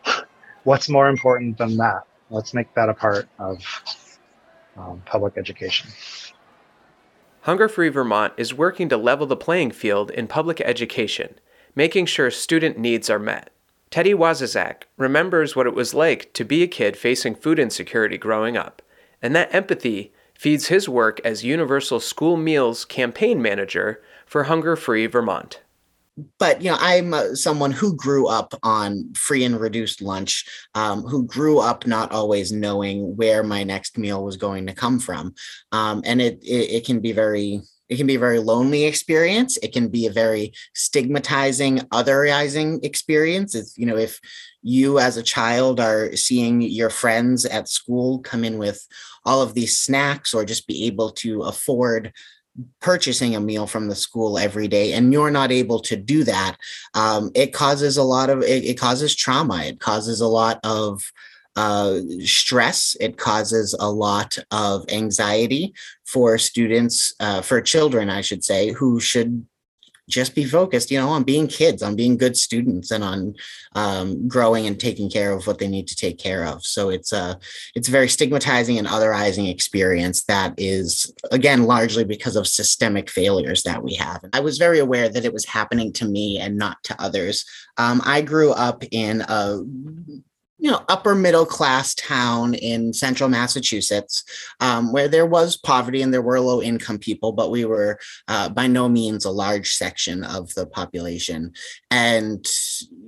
What's 0.64 0.88
more 0.88 1.08
important 1.08 1.58
than 1.58 1.76
that? 1.78 2.04
Let's 2.30 2.54
make 2.54 2.72
that 2.74 2.88
a 2.88 2.94
part 2.94 3.28
of 3.38 3.58
um, 4.78 5.02
public 5.06 5.36
education. 5.36 5.90
Hunger 7.42 7.68
Free 7.68 7.88
Vermont 7.88 8.32
is 8.36 8.54
working 8.54 8.88
to 8.88 8.96
level 8.96 9.26
the 9.26 9.36
playing 9.36 9.70
field 9.70 10.10
in 10.10 10.26
public 10.26 10.60
education, 10.60 11.38
making 11.74 12.06
sure 12.06 12.30
student 12.30 12.78
needs 12.78 13.08
are 13.08 13.18
met. 13.18 13.50
Teddy 13.90 14.12
Waszazak 14.12 14.82
remembers 14.96 15.56
what 15.56 15.66
it 15.66 15.74
was 15.74 15.94
like 15.94 16.32
to 16.34 16.44
be 16.44 16.62
a 16.62 16.66
kid 16.66 16.96
facing 16.96 17.34
food 17.34 17.58
insecurity 17.58 18.18
growing 18.18 18.56
up, 18.56 18.82
and 19.22 19.34
that 19.34 19.54
empathy 19.54 20.12
feeds 20.34 20.66
his 20.66 20.88
work 20.88 21.20
as 21.24 21.44
Universal 21.44 22.00
School 22.00 22.36
Meals 22.36 22.84
campaign 22.84 23.40
manager 23.40 24.02
for 24.26 24.44
Hunger 24.44 24.76
Free 24.76 25.06
Vermont 25.06 25.60
but 26.38 26.62
you 26.62 26.70
know 26.70 26.76
i'm 26.80 27.14
uh, 27.14 27.34
someone 27.34 27.70
who 27.70 27.94
grew 27.96 28.26
up 28.28 28.54
on 28.62 29.12
free 29.14 29.44
and 29.44 29.60
reduced 29.60 30.02
lunch 30.02 30.44
um, 30.74 31.02
who 31.02 31.24
grew 31.24 31.58
up 31.60 31.86
not 31.86 32.12
always 32.12 32.52
knowing 32.52 33.16
where 33.16 33.42
my 33.42 33.62
next 33.64 33.98
meal 33.98 34.24
was 34.24 34.36
going 34.36 34.66
to 34.66 34.72
come 34.72 34.98
from. 34.98 35.34
Um, 35.72 36.02
and 36.04 36.20
it, 36.20 36.42
it, 36.42 36.70
it 36.76 36.86
can 36.86 37.00
be 37.00 37.12
very 37.12 37.60
it 37.88 37.96
can 37.96 38.06
be 38.06 38.16
a 38.16 38.18
very 38.18 38.38
lonely 38.38 38.84
experience. 38.84 39.56
It 39.62 39.72
can 39.72 39.88
be 39.88 40.06
a 40.06 40.12
very 40.12 40.52
stigmatizing 40.74 41.78
otherizing 41.90 42.84
experience. 42.84 43.54
It's 43.54 43.78
you 43.78 43.86
know 43.86 43.96
if 43.96 44.20
you 44.62 44.98
as 44.98 45.16
a 45.16 45.22
child 45.22 45.80
are 45.80 46.14
seeing 46.14 46.60
your 46.60 46.90
friends 46.90 47.46
at 47.46 47.68
school 47.68 48.18
come 48.18 48.44
in 48.44 48.58
with 48.58 48.86
all 49.24 49.40
of 49.40 49.54
these 49.54 49.78
snacks 49.78 50.34
or 50.34 50.44
just 50.44 50.66
be 50.66 50.86
able 50.86 51.10
to 51.10 51.42
afford 51.42 52.12
purchasing 52.80 53.36
a 53.36 53.40
meal 53.40 53.66
from 53.66 53.88
the 53.88 53.94
school 53.94 54.38
every 54.38 54.68
day 54.68 54.92
and 54.92 55.12
you're 55.12 55.30
not 55.30 55.52
able 55.52 55.80
to 55.80 55.96
do 55.96 56.24
that 56.24 56.56
um, 56.94 57.30
it 57.34 57.52
causes 57.52 57.96
a 57.96 58.02
lot 58.02 58.30
of 58.30 58.42
it, 58.42 58.64
it, 58.64 58.78
causes 58.78 59.14
trauma 59.14 59.62
it 59.64 59.80
causes 59.80 60.20
a 60.20 60.26
lot 60.26 60.58
of 60.64 61.02
uh, 61.56 61.98
stress 62.24 62.96
it 63.00 63.16
causes 63.16 63.74
a 63.78 63.90
lot 63.90 64.38
of 64.50 64.84
anxiety 64.90 65.72
for 66.06 66.38
students 66.38 67.14
uh, 67.20 67.40
for 67.40 67.60
children 67.60 68.10
i 68.10 68.20
should 68.20 68.44
say 68.44 68.72
who 68.72 68.98
should 68.98 69.46
just 70.08 70.34
be 70.34 70.44
focused, 70.44 70.90
you 70.90 70.98
know, 70.98 71.08
on 71.08 71.22
being 71.22 71.46
kids, 71.46 71.82
on 71.82 71.94
being 71.94 72.16
good 72.16 72.36
students, 72.36 72.90
and 72.90 73.04
on 73.04 73.34
um, 73.72 74.26
growing 74.26 74.66
and 74.66 74.80
taking 74.80 75.10
care 75.10 75.32
of 75.32 75.46
what 75.46 75.58
they 75.58 75.68
need 75.68 75.86
to 75.88 75.96
take 75.96 76.18
care 76.18 76.46
of. 76.46 76.64
So 76.64 76.90
it's 76.90 77.12
a 77.12 77.38
it's 77.74 77.88
a 77.88 77.92
very 77.92 78.08
stigmatizing 78.08 78.78
and 78.78 78.88
otherizing 78.88 79.50
experience 79.50 80.24
that 80.24 80.54
is 80.56 81.12
again 81.30 81.64
largely 81.64 82.04
because 82.04 82.36
of 82.36 82.46
systemic 82.46 83.10
failures 83.10 83.62
that 83.62 83.82
we 83.82 83.94
have. 83.94 84.24
I 84.32 84.40
was 84.40 84.58
very 84.58 84.78
aware 84.78 85.08
that 85.08 85.24
it 85.24 85.32
was 85.32 85.44
happening 85.44 85.92
to 85.94 86.04
me 86.06 86.38
and 86.38 86.56
not 86.56 86.82
to 86.84 87.00
others. 87.00 87.44
Um, 87.76 88.00
I 88.04 88.22
grew 88.22 88.52
up 88.52 88.82
in 88.90 89.22
a 89.28 89.60
you 90.58 90.70
know 90.70 90.82
upper 90.88 91.14
middle 91.14 91.46
class 91.46 91.94
town 91.94 92.54
in 92.54 92.92
central 92.92 93.28
massachusetts 93.28 94.24
um, 94.60 94.92
where 94.92 95.08
there 95.08 95.26
was 95.26 95.56
poverty 95.56 96.02
and 96.02 96.12
there 96.12 96.22
were 96.22 96.40
low 96.40 96.60
income 96.60 96.98
people 96.98 97.32
but 97.32 97.50
we 97.50 97.64
were 97.64 97.98
uh, 98.28 98.48
by 98.48 98.66
no 98.66 98.88
means 98.88 99.24
a 99.24 99.30
large 99.30 99.74
section 99.74 100.24
of 100.24 100.52
the 100.54 100.66
population. 100.66 101.52
And 101.90 102.46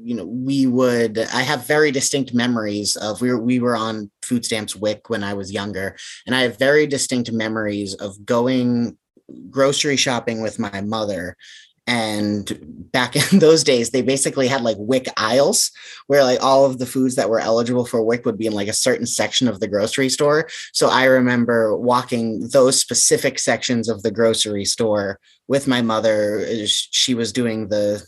you 0.02 0.14
know 0.14 0.24
we 0.24 0.66
would 0.66 1.18
i 1.18 1.42
have 1.42 1.66
very 1.66 1.90
distinct 1.90 2.32
memories 2.32 2.96
of 2.96 3.20
we 3.20 3.30
were, 3.30 3.40
we 3.40 3.60
were 3.60 3.76
on 3.76 4.10
food 4.22 4.44
stamps 4.44 4.74
wic 4.74 5.10
when 5.10 5.22
i 5.22 5.34
was 5.34 5.52
younger 5.52 5.94
and 6.26 6.34
i 6.34 6.40
have 6.40 6.58
very 6.58 6.86
distinct 6.86 7.30
memories 7.30 7.94
of 7.94 8.24
going 8.24 8.96
grocery 9.50 9.96
shopping 9.96 10.40
with 10.40 10.58
my 10.58 10.80
mother 10.80 11.36
and 11.90 12.56
back 12.92 13.16
in 13.16 13.38
those 13.40 13.64
days 13.64 13.90
they 13.90 14.00
basically 14.00 14.46
had 14.46 14.62
like 14.62 14.76
wic 14.78 15.08
aisles 15.16 15.72
where 16.06 16.22
like 16.22 16.40
all 16.40 16.64
of 16.64 16.78
the 16.78 16.86
foods 16.86 17.16
that 17.16 17.28
were 17.28 17.40
eligible 17.40 17.84
for 17.84 18.00
wic 18.02 18.24
would 18.24 18.38
be 18.38 18.46
in 18.46 18.52
like 18.52 18.68
a 18.68 18.72
certain 18.72 19.06
section 19.06 19.48
of 19.48 19.58
the 19.58 19.66
grocery 19.66 20.08
store. 20.08 20.48
So 20.72 20.88
i 20.88 21.04
remember 21.04 21.76
walking 21.76 22.48
those 22.48 22.80
specific 22.80 23.38
sections 23.40 23.88
of 23.88 24.02
the 24.02 24.12
grocery 24.12 24.64
store 24.64 25.18
with 25.48 25.66
my 25.66 25.82
mother 25.82 26.46
uh, 26.48 26.66
she 26.66 27.14
was 27.14 27.32
doing 27.32 27.68
the 27.68 28.02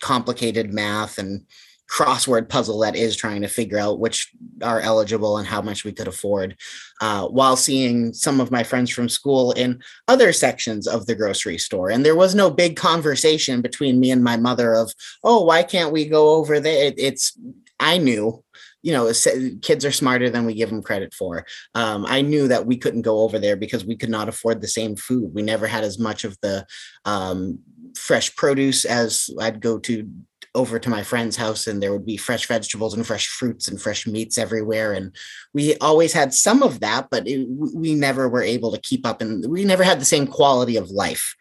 complicated 0.00 0.72
math 0.72 1.18
and 1.18 1.44
crossword 1.90 2.48
puzzle 2.48 2.80
that 2.80 2.96
is 2.96 3.16
trying 3.16 3.42
to 3.42 3.48
figure 3.48 3.78
out 3.78 4.00
which 4.00 4.30
are 4.62 4.80
eligible 4.80 5.38
and 5.38 5.46
how 5.46 5.62
much 5.62 5.84
we 5.84 5.92
could 5.92 6.08
afford 6.08 6.56
uh, 7.00 7.26
while 7.28 7.56
seeing 7.56 8.12
some 8.12 8.40
of 8.40 8.50
my 8.50 8.62
friends 8.62 8.90
from 8.90 9.08
school 9.08 9.52
in 9.52 9.80
other 10.08 10.32
sections 10.32 10.86
of 10.86 11.06
the 11.06 11.14
grocery 11.14 11.58
store. 11.58 11.90
And 11.90 12.04
there 12.04 12.16
was 12.16 12.34
no 12.34 12.50
big 12.50 12.76
conversation 12.76 13.60
between 13.60 14.00
me 14.00 14.10
and 14.10 14.24
my 14.24 14.36
mother 14.36 14.74
of 14.74 14.92
oh 15.22 15.44
why 15.44 15.62
can't 15.62 15.92
we 15.92 16.06
go 16.06 16.34
over 16.34 16.60
there? 16.60 16.86
It, 16.86 16.94
it's 16.98 17.38
i 17.78 17.98
knew 17.98 18.42
you 18.82 18.90
know 18.90 19.12
kids 19.60 19.84
are 19.84 19.92
smarter 19.92 20.30
than 20.30 20.46
we 20.46 20.54
give 20.54 20.70
them 20.70 20.82
credit 20.82 21.14
for. 21.14 21.46
Um, 21.74 22.04
i 22.08 22.20
knew 22.20 22.48
that 22.48 22.66
we 22.66 22.76
couldn't 22.76 23.02
go 23.02 23.20
over 23.20 23.38
there 23.38 23.56
because 23.56 23.84
we 23.84 23.96
could 23.96 24.10
not 24.10 24.28
afford 24.28 24.60
the 24.60 24.68
same 24.68 24.96
food. 24.96 25.34
We 25.34 25.42
never 25.42 25.66
had 25.66 25.84
as 25.84 25.98
much 25.98 26.24
of 26.24 26.36
the 26.42 26.66
um, 27.04 27.60
fresh 27.96 28.34
produce 28.36 28.84
as 28.84 29.30
i'd 29.40 29.60
go 29.60 29.78
to 29.78 30.08
over 30.56 30.78
to 30.78 30.90
my 30.90 31.02
friend's 31.02 31.36
house 31.36 31.66
and 31.66 31.82
there 31.82 31.92
would 31.92 32.06
be 32.06 32.16
fresh 32.16 32.46
vegetables 32.46 32.94
and 32.94 33.06
fresh 33.06 33.28
fruits 33.28 33.68
and 33.68 33.80
fresh 33.80 34.06
meats 34.06 34.38
everywhere. 34.38 34.92
And 34.92 35.14
we 35.52 35.76
always 35.78 36.12
had 36.12 36.34
some 36.34 36.62
of 36.62 36.80
that 36.80 37.08
but 37.10 37.28
it, 37.28 37.46
we 37.48 37.94
never 37.94 38.28
were 38.28 38.42
able 38.42 38.72
to 38.72 38.80
keep 38.80 39.06
up 39.06 39.20
and 39.20 39.44
we 39.48 39.64
never 39.64 39.84
had 39.84 40.00
the 40.00 40.04
same 40.04 40.26
quality 40.26 40.76
of 40.76 40.90
life 40.90 41.36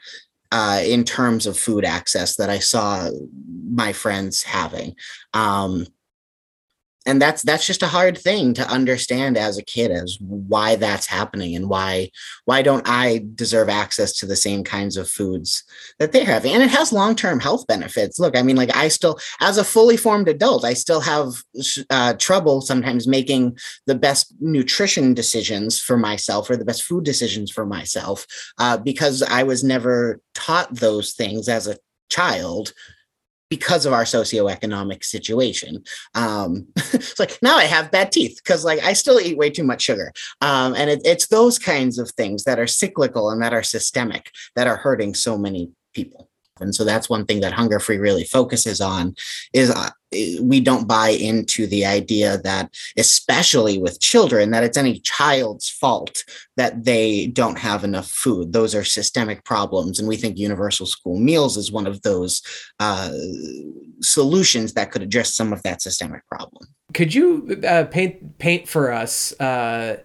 uh, 0.51 0.81
in 0.85 1.03
terms 1.03 1.47
of 1.47 1.57
food 1.57 1.83
access 1.83 2.35
that 2.35 2.51
i 2.51 2.59
saw 2.59 3.09
my 3.75 3.93
friends 3.93 4.43
having. 4.43 4.95
Um, 5.33 5.85
and 7.05 7.21
that's 7.21 7.43
that's 7.43 7.65
just 7.65 7.83
a 7.83 7.87
hard 7.87 8.17
thing 8.17 8.53
to 8.53 8.67
understand 8.69 9.37
as 9.37 9.57
a 9.57 9.63
kid 9.63 9.91
as 9.91 10.17
why 10.19 10.75
that's 10.75 11.05
happening 11.05 11.55
and 11.55 11.69
why 11.69 12.09
why 12.45 12.61
don't 12.61 12.87
i 12.87 13.23
deserve 13.35 13.69
access 13.69 14.13
to 14.13 14.25
the 14.25 14.35
same 14.35 14.63
kinds 14.63 14.97
of 14.97 15.09
foods 15.09 15.63
that 15.99 16.11
they're 16.11 16.25
having 16.25 16.53
and 16.53 16.63
it 16.63 16.69
has 16.69 16.91
long-term 16.91 17.39
health 17.39 17.65
benefits. 17.67 18.19
Look 18.19 18.35
i 18.37 18.41
mean 18.41 18.55
like 18.55 18.75
i 18.75 18.87
still 18.87 19.19
as 19.39 19.57
a 19.57 19.63
fully 19.63 19.97
formed 19.97 20.27
adult 20.27 20.65
i 20.65 20.73
still 20.73 21.01
have 21.01 21.43
uh, 21.89 22.13
trouble 22.13 22.61
sometimes 22.61 23.07
making 23.07 23.57
the 23.85 23.95
best 23.95 24.33
nutrition 24.39 25.13
decisions 25.13 25.79
for 25.79 25.97
myself 25.97 26.49
or 26.49 26.57
the 26.57 26.65
best 26.65 26.83
food 26.83 27.03
decisions 27.03 27.51
for 27.51 27.65
myself 27.65 28.25
uh, 28.57 28.77
because 28.77 29.21
i 29.23 29.43
was 29.43 29.63
never 29.63 30.19
taught 30.33 30.73
those 30.73 31.13
things 31.13 31.47
as 31.47 31.67
a 31.67 31.77
child 32.09 32.73
because 33.49 33.85
of 33.85 33.93
our 33.93 34.03
socioeconomic 34.03 35.03
situation. 35.03 35.83
Um, 36.13 36.67
it's 36.93 37.19
like 37.19 37.37
now 37.41 37.57
I 37.57 37.65
have 37.65 37.91
bad 37.91 38.11
teeth 38.11 38.39
because 38.43 38.65
like 38.65 38.83
I 38.83 38.93
still 38.93 39.19
eat 39.19 39.37
way 39.37 39.49
too 39.49 39.63
much 39.63 39.81
sugar. 39.81 40.11
Um, 40.41 40.75
and 40.75 40.89
it, 40.89 41.01
it's 41.05 41.27
those 41.27 41.59
kinds 41.59 41.99
of 41.99 42.11
things 42.11 42.43
that 42.43 42.59
are 42.59 42.67
cyclical 42.67 43.29
and 43.29 43.41
that 43.41 43.53
are 43.53 43.63
systemic 43.63 44.31
that 44.55 44.67
are 44.67 44.77
hurting 44.77 45.13
so 45.13 45.37
many 45.37 45.71
people 45.93 46.29
and 46.59 46.73
so 46.73 46.83
that's 46.83 47.09
one 47.09 47.25
thing 47.25 47.41
that 47.41 47.53
hunger 47.53 47.79
free 47.79 47.97
really 47.97 48.23
focuses 48.23 48.79
on 48.79 49.15
is 49.53 49.69
uh, 49.69 49.89
we 50.41 50.59
don't 50.59 50.87
buy 50.87 51.09
into 51.09 51.67
the 51.67 51.85
idea 51.85 52.37
that 52.39 52.73
especially 52.97 53.77
with 53.77 53.99
children 53.99 54.51
that 54.51 54.63
it's 54.63 54.77
any 54.77 54.99
child's 54.99 55.69
fault 55.69 56.23
that 56.57 56.85
they 56.85 57.27
don't 57.27 57.57
have 57.57 57.83
enough 57.83 58.09
food 58.09 58.53
those 58.53 58.73
are 58.75 58.83
systemic 58.83 59.43
problems 59.43 59.99
and 59.99 60.07
we 60.07 60.17
think 60.17 60.37
universal 60.37 60.85
school 60.85 61.19
meals 61.19 61.57
is 61.57 61.71
one 61.71 61.87
of 61.87 62.01
those 62.01 62.41
uh, 62.79 63.11
solutions 64.01 64.73
that 64.73 64.91
could 64.91 65.01
address 65.01 65.33
some 65.33 65.53
of 65.53 65.61
that 65.63 65.81
systemic 65.81 66.25
problem 66.27 66.67
could 66.93 67.13
you 67.13 67.61
uh, 67.67 67.83
paint 67.85 68.37
paint 68.37 68.67
for 68.67 68.91
us 68.91 69.37
uh, 69.39 69.97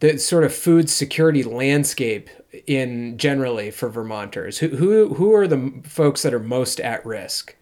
the 0.00 0.18
sort 0.18 0.44
of 0.44 0.54
food 0.54 0.88
security 0.88 1.42
landscape 1.42 2.30
in 2.66 3.18
generally 3.18 3.70
for 3.70 3.88
Vermonters? 3.88 4.58
Who 4.58 4.68
who 4.68 5.14
who 5.14 5.34
are 5.34 5.46
the 5.46 5.72
folks 5.84 6.22
that 6.22 6.34
are 6.34 6.40
most 6.40 6.80
at 6.80 7.04
risk? 7.04 7.54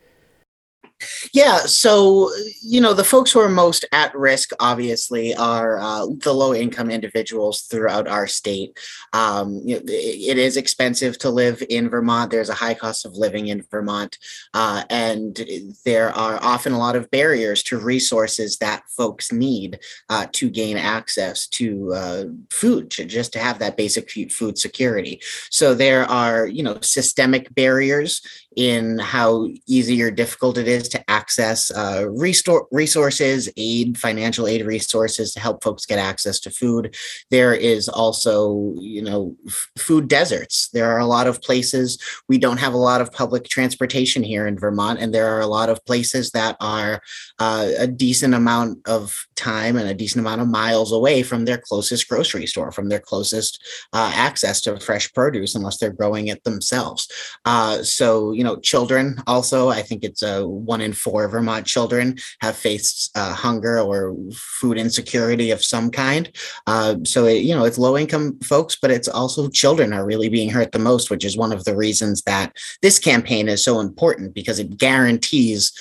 Yeah, 1.35 1.59
so 1.59 2.31
you 2.63 2.81
know 2.81 2.95
the 2.95 3.05
folks 3.05 3.31
who 3.31 3.41
are 3.41 3.49
most 3.51 3.85
at 3.93 4.15
risk, 4.17 4.51
obviously, 4.61 5.35
are 5.35 5.79
uh, 5.79 6.07
the 6.23 6.33
low 6.33 6.55
income 6.55 6.91
individuals 6.91 7.63
throughout 7.63 8.09
our 8.09 8.27
state. 8.27 8.79
Um, 9.13 9.61
you 9.65 9.77
know, 9.77 9.83
it 9.87 10.39
is 10.39 10.57
expensive 10.57 11.19
to 11.19 11.31
live 11.31 11.63
in 11.69 11.91
Vermont. 11.91 12.31
There's 12.31 12.49
a 12.49 12.55
high 12.55 12.75
cost 12.75 13.05
of 13.05 13.15
living 13.15 13.49
in 13.49 13.65
Vermont, 13.71 14.17
uh, 14.55 14.85
and 14.89 15.39
there 15.85 16.11
are 16.17 16.43
often 16.43 16.73
a 16.73 16.79
lot 16.79 16.97
of 16.97 17.11
barriers 17.11 17.63
to 17.65 17.79
resources 17.79 18.57
that 18.59 18.83
folks 18.89 19.31
need 19.31 19.79
uh, 20.09 20.27
to 20.33 20.49
gain 20.49 20.79
access 20.79 21.47
to 21.49 21.93
uh, 21.93 22.25
food, 22.51 22.91
just 22.91 23.35
to 23.35 23.39
have 23.39 23.59
that 23.59 23.77
basic 23.77 24.11
food 24.31 24.57
security. 24.57 25.21
So 25.51 25.75
there 25.75 26.05
are 26.05 26.47
you 26.47 26.63
know 26.63 26.79
systemic 26.81 27.55
barriers 27.55 28.23
in 28.57 28.99
how 28.99 29.47
easy 29.67 30.03
or 30.03 30.11
difficult 30.11 30.57
it 30.57 30.67
is 30.67 30.89
to 30.89 30.96
access 31.09 31.71
uh, 31.71 32.07
restore, 32.09 32.67
resources, 32.71 33.49
aid, 33.57 33.99
financial 33.99 34.47
aid 34.47 34.65
resources 34.65 35.33
to 35.33 35.41
help 35.41 35.63
folks 35.63 35.87
get 35.87 35.99
access 35.99 36.41
to 36.41 36.51
food. 36.51 36.95
There 37.31 37.55
is 37.55 37.89
also, 37.89 38.75
you 38.79 39.03
know, 39.03 39.37
f- 39.47 39.69
food 39.79 40.09
deserts. 40.09 40.69
There 40.69 40.91
are 40.91 40.99
a 40.99 41.07
lot 41.07 41.27
of 41.27 41.43
places 41.43 41.99
we 42.29 42.39
don't 42.39 42.59
have 42.59 42.75
a 42.75 42.79
lot 42.79 43.01
of 43.01 43.13
public 43.13 43.45
transportation 43.49 44.23
here 44.23 44.47
in 44.47 44.59
Vermont, 44.59 45.01
and 45.01 45.13
there 45.15 45.29
are 45.35 45.41
a 45.41 45.47
lot 45.47 45.69
of 45.69 45.85
places 45.85 46.31
that 46.33 46.57
are 46.61 47.01
uh, 47.39 47.69
a 47.79 47.87
decent 47.87 48.35
amount 48.35 48.79
of 48.87 49.27
time 49.35 49.77
and 49.77 49.89
a 49.89 49.95
decent 49.95 50.21
amount 50.21 50.41
of 50.41 50.49
miles 50.49 50.93
away 50.93 51.23
from 51.23 51.45
their 51.45 51.59
closest 51.59 52.09
grocery 52.09 52.47
store, 52.47 52.73
from 52.73 52.89
their 52.89 53.01
closest 53.01 53.63
uh, 53.93 54.13
access 54.15 54.61
to 54.61 54.79
fresh 54.81 55.13
produce, 55.13 55.55
unless 55.55 55.79
they're 55.79 55.91
growing 55.91 56.29
it 56.29 56.43
themselves. 56.45 57.09
Uh, 57.45 57.83
so, 57.83 58.33
you 58.33 58.45
know, 58.45 58.57
children 58.57 59.17
also, 59.27 59.69
I 59.69 59.83
think 59.83 60.05
it's 60.05 60.23
a 60.23 60.47
one 60.47 60.76
one 60.77 60.83
in 60.83 60.93
four 60.93 61.27
Vermont 61.29 61.67
children 61.67 62.19
have 62.41 62.55
faced 62.55 63.11
uh, 63.17 63.33
hunger 63.33 63.79
or 63.79 64.15
food 64.35 64.77
insecurity 64.77 65.51
of 65.51 65.65
some 65.65 65.91
kind. 65.91 66.31
Uh, 66.67 66.97
so, 67.05 67.25
it, 67.25 67.43
you 67.43 67.55
know, 67.55 67.65
it's 67.65 67.79
low 67.79 67.97
income 67.97 68.39
folks, 68.41 68.77
but 68.77 68.91
it's 68.91 69.09
also 69.09 69.49
children 69.49 69.95
are 69.95 70.05
really 70.05 70.29
being 70.29 70.51
hurt 70.51 70.73
the 70.73 70.79
most, 70.79 71.11
which 71.11 71.25
is 71.25 71.37
one 71.37 71.53
of 71.53 71.65
the 71.65 71.75
reasons 71.75 72.23
that 72.23 72.53
this 72.83 72.99
campaign 72.99 73.49
is 73.49 73.65
so 73.65 73.81
important 73.81 74.35
because 74.35 74.59
it 74.59 74.77
guarantees 74.77 75.73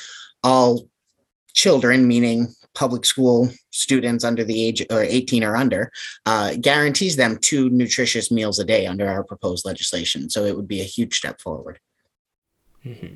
all 0.44 0.88
children, 1.54 2.08
meaning 2.08 2.48
public 2.74 3.04
school 3.06 3.50
students 3.72 4.24
under 4.24 4.44
the 4.46 4.66
age 4.66 4.86
or 4.90 5.02
18 5.02 5.44
or 5.44 5.56
under 5.56 5.92
uh, 6.26 6.54
guarantees 6.62 7.16
them 7.16 7.38
two 7.38 7.70
nutritious 7.70 8.32
meals 8.32 8.60
a 8.60 8.66
day 8.66 8.86
under 8.86 9.08
our 9.08 9.24
proposed 9.24 9.66
legislation 9.66 10.30
so 10.30 10.44
it 10.44 10.56
would 10.56 10.68
be 10.68 10.82
a 10.82 10.92
huge 10.96 11.16
step 11.16 11.40
forward 11.40 11.80
mm-hmm. 12.86 13.16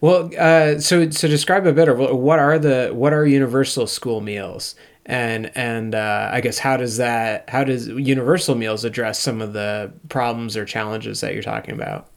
Well 0.00 0.30
uh, 0.38 0.78
so 0.78 1.10
so 1.10 1.28
describe 1.28 1.66
a 1.66 1.72
bit 1.72 1.88
of 1.88 1.98
what 1.98 2.38
are 2.38 2.58
the 2.58 2.90
what 2.92 3.12
are 3.12 3.26
universal 3.26 3.86
school 3.86 4.20
meals? 4.20 4.74
And 5.08 5.52
and 5.56 5.94
uh, 5.94 6.30
i 6.32 6.40
guess 6.40 6.58
how 6.58 6.76
does 6.76 6.96
that 6.96 7.48
how 7.48 7.62
does 7.62 7.86
universal 7.86 8.56
meals 8.56 8.84
address 8.84 9.20
some 9.20 9.40
of 9.40 9.52
the 9.52 9.92
problems 10.08 10.56
or 10.56 10.64
challenges 10.64 11.20
that 11.20 11.32
you're 11.34 11.42
talking 11.42 11.74
about? 11.74 12.10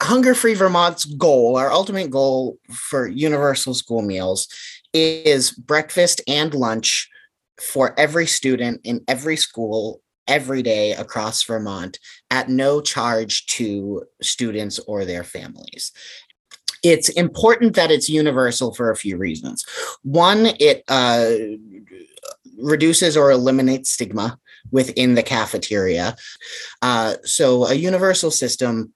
Hunger 0.00 0.34
free 0.34 0.54
vermont's 0.54 1.04
goal 1.04 1.56
our 1.56 1.72
ultimate 1.72 2.10
goal 2.10 2.58
for 2.72 3.08
universal 3.08 3.74
school 3.74 4.02
meals 4.02 4.48
is 4.94 5.50
breakfast 5.50 6.20
and 6.28 6.54
lunch 6.54 7.08
for 7.60 7.98
every 7.98 8.26
student 8.26 8.80
in 8.84 9.02
every 9.08 9.36
school 9.36 10.00
every 10.28 10.62
day 10.62 10.92
across 10.92 11.42
Vermont 11.42 11.98
at 12.30 12.48
no 12.48 12.80
charge 12.80 13.46
to 13.46 14.04
students 14.22 14.78
or 14.80 15.04
their 15.04 15.24
families. 15.24 15.90
It's 16.82 17.08
important 17.10 17.74
that 17.74 17.90
it's 17.90 18.08
universal 18.08 18.74
for 18.74 18.90
a 18.90 18.96
few 18.96 19.16
reasons. 19.16 19.64
One, 20.02 20.46
it 20.58 20.84
uh, 20.88 21.34
reduces 22.58 23.16
or 23.16 23.30
eliminates 23.30 23.90
stigma 23.90 24.38
within 24.70 25.14
the 25.14 25.22
cafeteria. 25.22 26.16
Uh, 26.82 27.14
so, 27.24 27.66
a 27.66 27.74
universal 27.74 28.30
system 28.30 28.92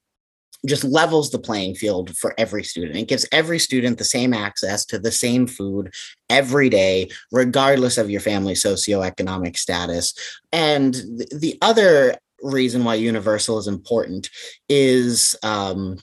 just 0.66 0.84
levels 0.84 1.30
the 1.30 1.38
playing 1.38 1.74
field 1.74 2.16
for 2.16 2.34
every 2.38 2.62
student. 2.62 2.96
It 2.96 3.08
gives 3.08 3.26
every 3.32 3.58
student 3.58 3.98
the 3.98 4.04
same 4.04 4.32
access 4.32 4.84
to 4.86 4.98
the 4.98 5.10
same 5.10 5.46
food 5.46 5.92
every 6.30 6.68
day, 6.68 7.10
regardless 7.32 7.98
of 7.98 8.10
your 8.10 8.20
family 8.20 8.54
socioeconomic 8.54 9.56
status. 9.56 10.14
And 10.52 10.94
the 10.94 11.58
other 11.62 12.16
reason 12.42 12.84
why 12.84 12.94
universal 12.94 13.58
is 13.58 13.66
important 13.66 14.30
is 14.68 15.36
um, 15.42 15.98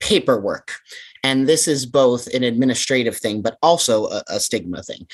paperwork. 0.00 0.72
And 1.22 1.48
this 1.48 1.68
is 1.68 1.86
both 1.86 2.26
an 2.28 2.42
administrative 2.42 3.16
thing, 3.16 3.42
but 3.42 3.58
also 3.62 4.06
a, 4.06 4.24
a 4.28 4.40
stigma 4.40 4.82
thing 4.82 5.06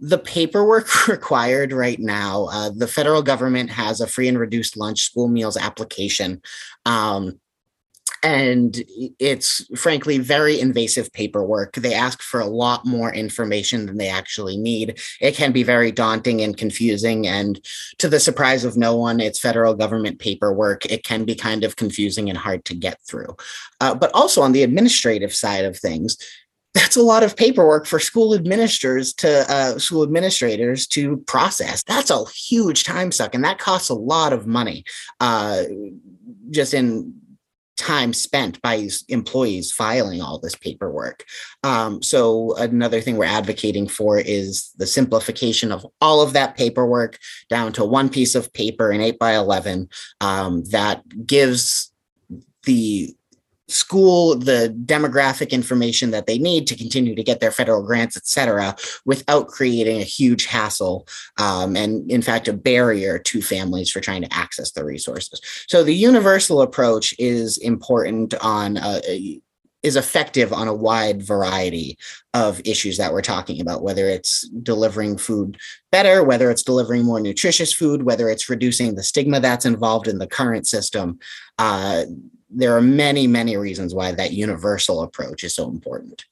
the 0.00 0.18
paperwork 0.18 1.06
required 1.08 1.72
right 1.72 2.00
now 2.00 2.48
uh, 2.52 2.70
the 2.74 2.88
federal 2.88 3.22
government 3.22 3.70
has 3.70 4.00
a 4.00 4.06
free 4.06 4.28
and 4.28 4.38
reduced 4.38 4.76
lunch 4.76 5.00
school 5.00 5.28
meals 5.28 5.56
application 5.56 6.42
um, 6.84 7.38
and 8.24 8.82
it's 9.18 9.66
frankly 9.76 10.16
very 10.16 10.58
invasive 10.58 11.12
paperwork. 11.12 11.74
They 11.74 11.92
ask 11.92 12.22
for 12.22 12.40
a 12.40 12.46
lot 12.46 12.86
more 12.86 13.12
information 13.12 13.84
than 13.84 13.98
they 13.98 14.08
actually 14.08 14.56
need. 14.56 14.98
It 15.20 15.34
can 15.34 15.52
be 15.52 15.62
very 15.62 15.92
daunting 15.92 16.40
and 16.40 16.56
confusing. 16.56 17.26
And 17.26 17.60
to 17.98 18.08
the 18.08 18.18
surprise 18.18 18.64
of 18.64 18.78
no 18.78 18.96
one, 18.96 19.20
it's 19.20 19.38
federal 19.38 19.74
government 19.74 20.20
paperwork. 20.20 20.86
It 20.86 21.04
can 21.04 21.26
be 21.26 21.34
kind 21.34 21.64
of 21.64 21.76
confusing 21.76 22.30
and 22.30 22.38
hard 22.38 22.64
to 22.64 22.74
get 22.74 22.98
through. 23.06 23.36
Uh, 23.82 23.94
but 23.94 24.10
also 24.14 24.40
on 24.40 24.52
the 24.52 24.62
administrative 24.62 25.34
side 25.34 25.66
of 25.66 25.76
things, 25.76 26.16
that's 26.72 26.96
a 26.96 27.02
lot 27.02 27.22
of 27.22 27.36
paperwork 27.36 27.86
for 27.86 28.00
school 28.00 28.34
administrators 28.34 29.12
to 29.12 29.52
uh, 29.52 29.78
school 29.78 30.02
administrators 30.02 30.86
to 30.88 31.18
process. 31.18 31.84
That's 31.84 32.10
a 32.10 32.24
huge 32.24 32.82
time 32.82 33.12
suck, 33.12 33.34
and 33.34 33.44
that 33.44 33.60
costs 33.60 33.90
a 33.90 33.94
lot 33.94 34.32
of 34.32 34.48
money. 34.48 34.82
Uh, 35.20 35.64
just 36.50 36.74
in 36.74 37.14
time 37.76 38.12
spent 38.12 38.60
by 38.62 38.88
employees 39.08 39.72
filing 39.72 40.20
all 40.20 40.38
this 40.38 40.54
paperwork. 40.54 41.24
Um, 41.62 42.02
so 42.02 42.54
another 42.56 43.00
thing 43.00 43.16
we're 43.16 43.24
advocating 43.24 43.88
for 43.88 44.18
is 44.18 44.70
the 44.76 44.86
simplification 44.86 45.72
of 45.72 45.86
all 46.00 46.22
of 46.22 46.32
that 46.34 46.56
paperwork 46.56 47.18
down 47.48 47.72
to 47.72 47.84
one 47.84 48.08
piece 48.08 48.34
of 48.34 48.52
paper 48.52 48.92
in 48.92 49.00
8 49.00 49.18
by 49.18 49.34
11 49.34 49.88
um, 50.20 50.64
that 50.70 51.02
gives 51.26 51.92
the 52.64 53.14
school 53.68 54.36
the 54.36 54.74
demographic 54.84 55.50
information 55.50 56.10
that 56.10 56.26
they 56.26 56.38
need 56.38 56.66
to 56.66 56.76
continue 56.76 57.14
to 57.14 57.22
get 57.22 57.40
their 57.40 57.50
federal 57.50 57.82
grants, 57.82 58.16
et 58.16 58.26
cetera, 58.26 58.76
without 59.04 59.48
creating 59.48 60.00
a 60.00 60.04
huge 60.04 60.46
hassle 60.46 61.06
um, 61.38 61.76
and, 61.76 62.10
in 62.10 62.22
fact, 62.22 62.48
a 62.48 62.52
barrier 62.52 63.18
to 63.18 63.40
families 63.40 63.90
for 63.90 64.00
trying 64.00 64.22
to 64.22 64.34
access 64.34 64.72
the 64.72 64.84
resources. 64.84 65.40
So 65.66 65.82
the 65.82 65.94
universal 65.94 66.60
approach 66.60 67.14
is 67.18 67.58
important 67.58 68.34
on 68.42 68.76
a 68.78 69.40
is 69.84 69.96
effective 69.96 70.52
on 70.52 70.66
a 70.66 70.74
wide 70.74 71.22
variety 71.22 71.96
of 72.32 72.60
issues 72.64 72.96
that 72.96 73.12
we're 73.12 73.20
talking 73.20 73.60
about, 73.60 73.82
whether 73.82 74.08
it's 74.08 74.48
delivering 74.48 75.18
food 75.18 75.58
better, 75.92 76.24
whether 76.24 76.50
it's 76.50 76.62
delivering 76.62 77.04
more 77.04 77.20
nutritious 77.20 77.72
food, 77.72 78.02
whether 78.02 78.28
it's 78.30 78.48
reducing 78.48 78.94
the 78.94 79.02
stigma 79.02 79.38
that's 79.38 79.66
involved 79.66 80.08
in 80.08 80.18
the 80.18 80.26
current 80.26 80.66
system. 80.66 81.18
Uh, 81.58 82.04
there 82.50 82.74
are 82.74 82.80
many, 82.80 83.26
many 83.26 83.56
reasons 83.56 83.94
why 83.94 84.10
that 84.12 84.32
universal 84.32 85.02
approach 85.02 85.44
is 85.44 85.54
so 85.54 85.68
important. 85.68 86.24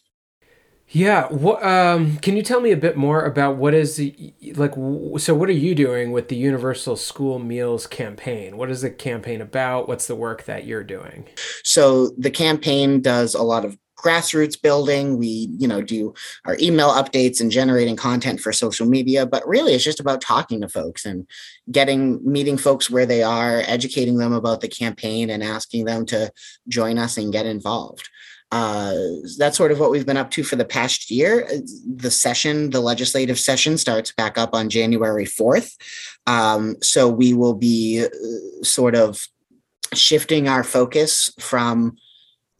Yeah. 0.93 1.27
What, 1.29 1.65
um, 1.65 2.19
can 2.19 2.37
you 2.37 2.43
tell 2.43 2.61
me 2.61 2.71
a 2.71 2.77
bit 2.77 2.99
more 2.99 3.25
about 3.25 3.57
what 3.57 3.73
is 3.73 3.97
the, 3.97 4.35
like, 4.57 4.75
so 5.19 5.35
what 5.35 5.49
are 5.49 5.53
you 5.53 5.75
doing 5.75 6.13
with 6.13 6.29
the 6.29 6.37
Universal 6.37 6.97
School 6.97 7.39
Meals 7.39 7.87
campaign? 7.87 8.59
What 8.59 8.71
is 8.71 8.83
the 8.83 8.91
campaign 8.91 9.41
about? 9.41 9.89
What's 9.89 10.07
the 10.07 10.15
work 10.15 10.45
that 10.45 10.67
you're 10.67 10.85
doing? 10.85 11.27
So 11.65 12.09
the 12.19 12.31
campaign 12.31 13.01
does 13.01 13.35
a 13.35 13.43
lot 13.43 13.65
of 13.65 13.79
grassroots 13.97 14.61
building. 14.61 15.17
We, 15.17 15.49
you 15.59 15.67
know, 15.67 15.81
do 15.81 16.13
our 16.45 16.59
email 16.61 16.91
updates 16.91 17.41
and 17.41 17.51
generating 17.51 17.97
content 17.97 18.41
for 18.41 18.53
social 18.53 18.87
media, 18.87 19.25
but 19.25 19.47
really 19.49 19.73
it's 19.73 19.85
just 19.85 20.01
about 20.01 20.21
talking 20.21 20.61
to 20.61 20.69
folks 20.69 21.07
and 21.07 21.27
getting 21.71 22.21
meeting 22.31 22.59
folks 22.59 22.91
where 22.91 23.07
they 23.07 23.23
are, 23.23 23.63
educating 23.67 24.19
them 24.19 24.35
about 24.35 24.61
the 24.61 24.69
campaign 24.69 25.31
and 25.31 25.43
asking 25.43 25.87
them 25.87 26.05
to 26.07 26.31
join 26.69 26.99
us 26.99 27.17
and 27.17 27.33
get 27.33 27.47
involved. 27.47 28.11
Uh, 28.53 28.95
that's 29.39 29.57
sort 29.57 29.73
of 29.73 29.81
what 29.81 29.91
we've 29.91 30.05
been 30.05 30.19
up 30.19 30.31
to 30.31 30.45
for 30.45 30.57
the 30.57 30.65
past 30.65 31.11
year. 31.11 31.49
The 31.87 32.11
session, 32.11 32.69
the 32.69 32.81
legislative 32.81 33.39
session 33.39 33.79
starts 33.79 34.13
back 34.13 34.37
up 34.37 34.51
on 34.53 34.69
January 34.69 35.25
4th. 35.25 35.75
Um, 36.27 36.77
so 36.83 37.09
we 37.09 37.33
will 37.33 37.55
be 37.55 38.05
uh, 38.05 38.63
sort 38.63 38.95
of 38.95 39.27
shifting 39.95 40.49
our 40.49 40.63
focus 40.63 41.33
from 41.41 41.97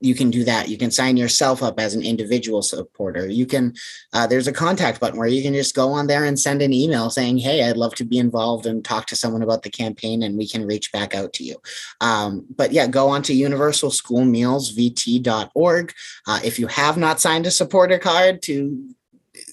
you 0.00 0.14
can 0.14 0.30
do 0.30 0.44
that. 0.44 0.68
You 0.68 0.78
can 0.78 0.92
sign 0.92 1.16
yourself 1.16 1.60
up 1.62 1.80
as 1.80 1.94
an 1.94 2.02
individual 2.02 2.60
supporter. 2.62 3.26
You 3.26 3.46
can, 3.46 3.74
uh, 4.12 4.28
there's 4.28 4.46
a 4.46 4.52
contact 4.52 5.00
button 5.00 5.18
where 5.18 5.26
you 5.26 5.42
can 5.42 5.54
just 5.54 5.74
go 5.74 5.88
on 5.88 6.06
there 6.06 6.24
and 6.24 6.38
send 6.38 6.62
an 6.62 6.72
email 6.72 7.10
saying, 7.10 7.38
Hey, 7.38 7.64
I'd 7.64 7.76
love 7.76 7.96
to 7.96 8.04
be 8.04 8.18
involved 8.18 8.66
and 8.66 8.84
talk 8.84 9.06
to 9.06 9.16
someone 9.16 9.42
about 9.42 9.64
the 9.64 9.70
campaign 9.70 10.22
and 10.22 10.38
we 10.38 10.46
can 10.46 10.64
reach 10.66 10.92
back 10.92 11.16
out 11.16 11.32
to 11.34 11.42
you. 11.42 11.60
Um, 12.00 12.46
but 12.54 12.70
yeah, 12.72 12.86
go 12.86 13.08
on 13.08 13.22
to 13.22 13.32
universalschoolmealsvt.org. 13.32 15.92
Uh, 16.26 16.40
if 16.44 16.58
you 16.58 16.66
have 16.68 16.96
not 16.96 17.20
signed 17.20 17.46
a 17.46 17.50
supporter 17.50 17.98
card 17.98 18.40
to 18.42 18.94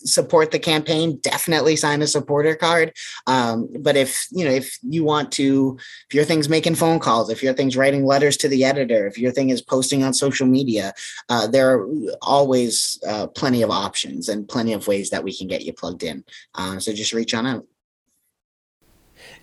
support 0.05 0.51
the 0.51 0.59
campaign, 0.59 1.17
definitely 1.21 1.75
sign 1.75 2.01
a 2.01 2.07
supporter 2.07 2.55
card. 2.55 2.93
Um, 3.27 3.67
but 3.79 3.95
if 3.95 4.27
you 4.31 4.45
know 4.45 4.51
if 4.51 4.77
you 4.81 5.03
want 5.03 5.31
to, 5.33 5.77
if 6.09 6.13
your 6.13 6.23
thing's 6.23 6.49
making 6.49 6.75
phone 6.75 6.99
calls, 6.99 7.29
if 7.29 7.43
your 7.43 7.53
thing's 7.53 7.77
writing 7.77 8.05
letters 8.05 8.37
to 8.37 8.47
the 8.47 8.63
editor, 8.63 9.07
if 9.07 9.17
your 9.17 9.31
thing 9.31 9.49
is 9.49 9.61
posting 9.61 10.03
on 10.03 10.13
social 10.13 10.47
media, 10.47 10.93
uh, 11.29 11.47
there 11.47 11.75
are 11.75 11.87
always 12.21 12.99
uh, 13.07 13.27
plenty 13.27 13.61
of 13.61 13.71
options 13.71 14.29
and 14.29 14.47
plenty 14.47 14.73
of 14.73 14.87
ways 14.87 15.09
that 15.09 15.23
we 15.23 15.35
can 15.35 15.47
get 15.47 15.63
you 15.63 15.73
plugged 15.73 16.03
in. 16.03 16.23
Uh, 16.53 16.79
so 16.79 16.93
just 16.93 17.13
reach 17.13 17.33
on 17.33 17.45
out. 17.45 17.65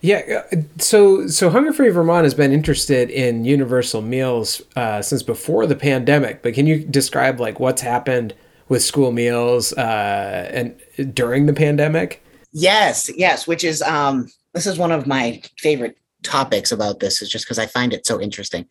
Yeah, 0.01 0.43
uh, 0.51 0.57
so 0.79 1.27
so 1.27 1.49
Hunger 1.49 1.73
Free 1.73 1.89
Vermont 1.89 2.25
has 2.25 2.33
been 2.33 2.51
interested 2.51 3.09
in 3.09 3.45
universal 3.45 4.01
meals 4.01 4.61
uh, 4.75 5.01
since 5.01 5.23
before 5.23 5.65
the 5.65 5.75
pandemic. 5.75 6.41
But 6.41 6.53
can 6.53 6.67
you 6.67 6.83
describe 6.83 7.39
like 7.39 7.59
what's 7.59 7.81
happened 7.81 8.33
with 8.73 8.83
school 8.83 9.11
meals 9.11 9.71
uh, 9.73 10.49
and 10.51 11.13
during 11.13 11.45
the 11.45 11.53
pandemic? 11.53 12.23
Yes, 12.51 13.09
yes, 13.15 13.45
which 13.45 13.63
is 13.63 13.83
um, 13.83 14.27
this 14.55 14.65
is 14.65 14.79
one 14.79 14.91
of 14.91 15.05
my 15.05 15.41
favorite 15.59 15.95
topics 16.23 16.71
about 16.71 16.99
this 16.99 17.21
is 17.21 17.29
just 17.29 17.45
because 17.45 17.59
I 17.59 17.67
find 17.67 17.93
it 17.93 18.07
so 18.07 18.19
interesting. 18.19 18.65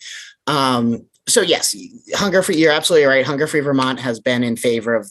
Um, 0.49 1.07
so 1.29 1.41
yes, 1.41 1.77
Hunger 2.15 2.43
Free, 2.43 2.57
you're 2.57 2.73
absolutely 2.73 3.07
right. 3.07 3.25
Hunger 3.25 3.47
Free 3.47 3.61
Vermont 3.61 4.01
has 4.01 4.19
been 4.19 4.43
in 4.43 4.57
favor 4.57 4.97
of 4.97 5.09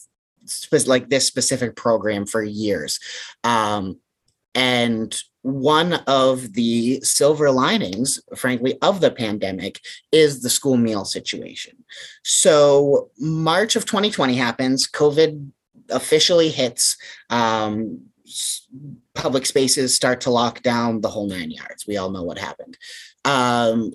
like 0.85 1.07
this 1.07 1.25
specific 1.25 1.77
program 1.77 2.25
for 2.25 2.43
years. 2.43 2.99
Um, 3.45 3.97
and 4.53 5.17
one 5.43 5.93
of 6.07 6.53
the 6.53 7.01
silver 7.01 7.49
linings, 7.51 8.21
frankly, 8.35 8.77
of 8.81 9.01
the 9.01 9.11
pandemic 9.11 9.81
is 10.11 10.41
the 10.41 10.49
school 10.49 10.77
meal 10.77 11.05
situation. 11.05 11.83
So, 12.23 13.09
March 13.17 13.75
of 13.75 13.85
2020 13.85 14.35
happens, 14.35 14.87
COVID 14.87 15.51
officially 15.89 16.49
hits. 16.49 16.97
Um, 17.29 18.01
public 19.13 19.45
spaces 19.45 19.93
start 19.93 20.21
to 20.21 20.29
lock 20.29 20.61
down 20.61 21.01
the 21.01 21.09
whole 21.09 21.27
nine 21.27 21.51
yards. 21.51 21.85
We 21.85 21.97
all 21.97 22.11
know 22.11 22.23
what 22.23 22.37
happened. 22.37 22.77
Um, 23.25 23.93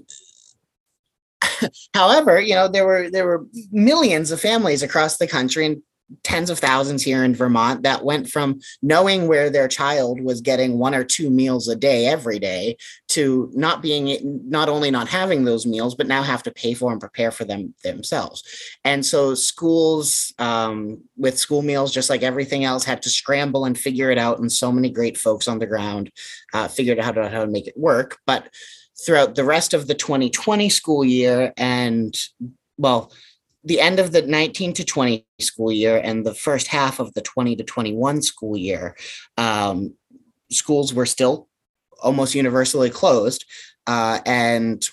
however, 1.95 2.41
you 2.41 2.55
know 2.55 2.69
there 2.69 2.87
were 2.87 3.11
there 3.11 3.27
were 3.27 3.47
millions 3.71 4.31
of 4.31 4.41
families 4.41 4.83
across 4.83 5.17
the 5.17 5.27
country 5.27 5.67
and 5.67 5.83
tens 6.23 6.51
of 6.51 6.59
thousands 6.59 7.03
here 7.03 7.25
in 7.25 7.35
Vermont 7.35 7.83
that 7.83 8.05
went 8.05 8.29
from 8.29 8.61
knowing 8.83 9.27
where 9.27 9.51
their 9.51 9.67
child 9.67 10.21
was 10.21 10.41
getting 10.41 10.79
one 10.79 10.95
or 10.95 11.03
two 11.03 11.31
meals 11.31 11.69
a 11.69 11.75
day 11.75 12.07
every 12.07 12.39
day 12.39 12.77
to 13.09 13.51
not 13.55 13.83
being 13.83 14.41
not 14.49 14.69
only 14.69 14.91
not 14.91 15.09
having 15.09 15.45
those 15.45 15.67
meals 15.67 15.95
but 15.95 16.07
now 16.07 16.23
have 16.23 16.43
to 16.45 16.51
pay 16.51 16.75
for 16.75 16.93
and 16.93 17.01
prepare 17.01 17.31
for 17.31 17.45
them 17.45 17.75
themselves. 17.83 18.43
And 18.85 19.05
so 19.05 19.35
schools 19.35 20.33
um, 20.39 21.03
with 21.17 21.39
school 21.39 21.63
meals 21.63 21.93
just 21.93 22.11
like 22.11 22.23
everything 22.23 22.65
else 22.65 22.85
had 22.85 23.03
to 23.03 23.11
scramble 23.11 23.65
and 23.65 23.79
figure 23.79 24.11
it 24.11 24.19
out 24.19 24.39
and 24.39 24.51
so 24.51 24.71
many 24.71 24.91
great 24.91 25.17
folks 25.17 25.49
on 25.49 25.59
the 25.59 25.67
ground 25.67 26.13
uh, 26.53 26.69
figured 26.69 26.99
out 26.99 27.05
how 27.05 27.13
to, 27.13 27.29
how 27.29 27.41
to 27.41 27.51
make 27.51 27.67
it 27.67 27.77
work. 27.77 28.19
But 28.27 28.49
throughout 29.05 29.35
the 29.35 29.45
rest 29.45 29.75
of 29.75 29.87
the 29.87 29.95
2020 29.95 30.71
school 30.71 31.05
year 31.05 31.53
and 31.57 32.17
well 32.79 33.13
the 33.67 33.81
end 33.81 33.99
of 33.99 34.13
the 34.13 34.23
19 34.23 34.73
to 34.75 34.85
20 34.85 35.27
school 35.41 35.73
year 35.73 36.01
and 36.03 36.25
the 36.25 36.35
first 36.35 36.69
half 36.69 37.01
of 37.01 37.13
the 37.15 37.21
20 37.21 37.57
to 37.57 37.65
21 37.65 38.23
school 38.23 38.57
year, 38.57 38.97
um, 39.37 39.95
schools 40.51 40.95
were 40.95 41.07
still 41.07 41.49
almost 42.03 42.35
universally 42.35 42.91
closed. 42.91 43.45
Uh, 43.89 44.21
and 44.25 44.89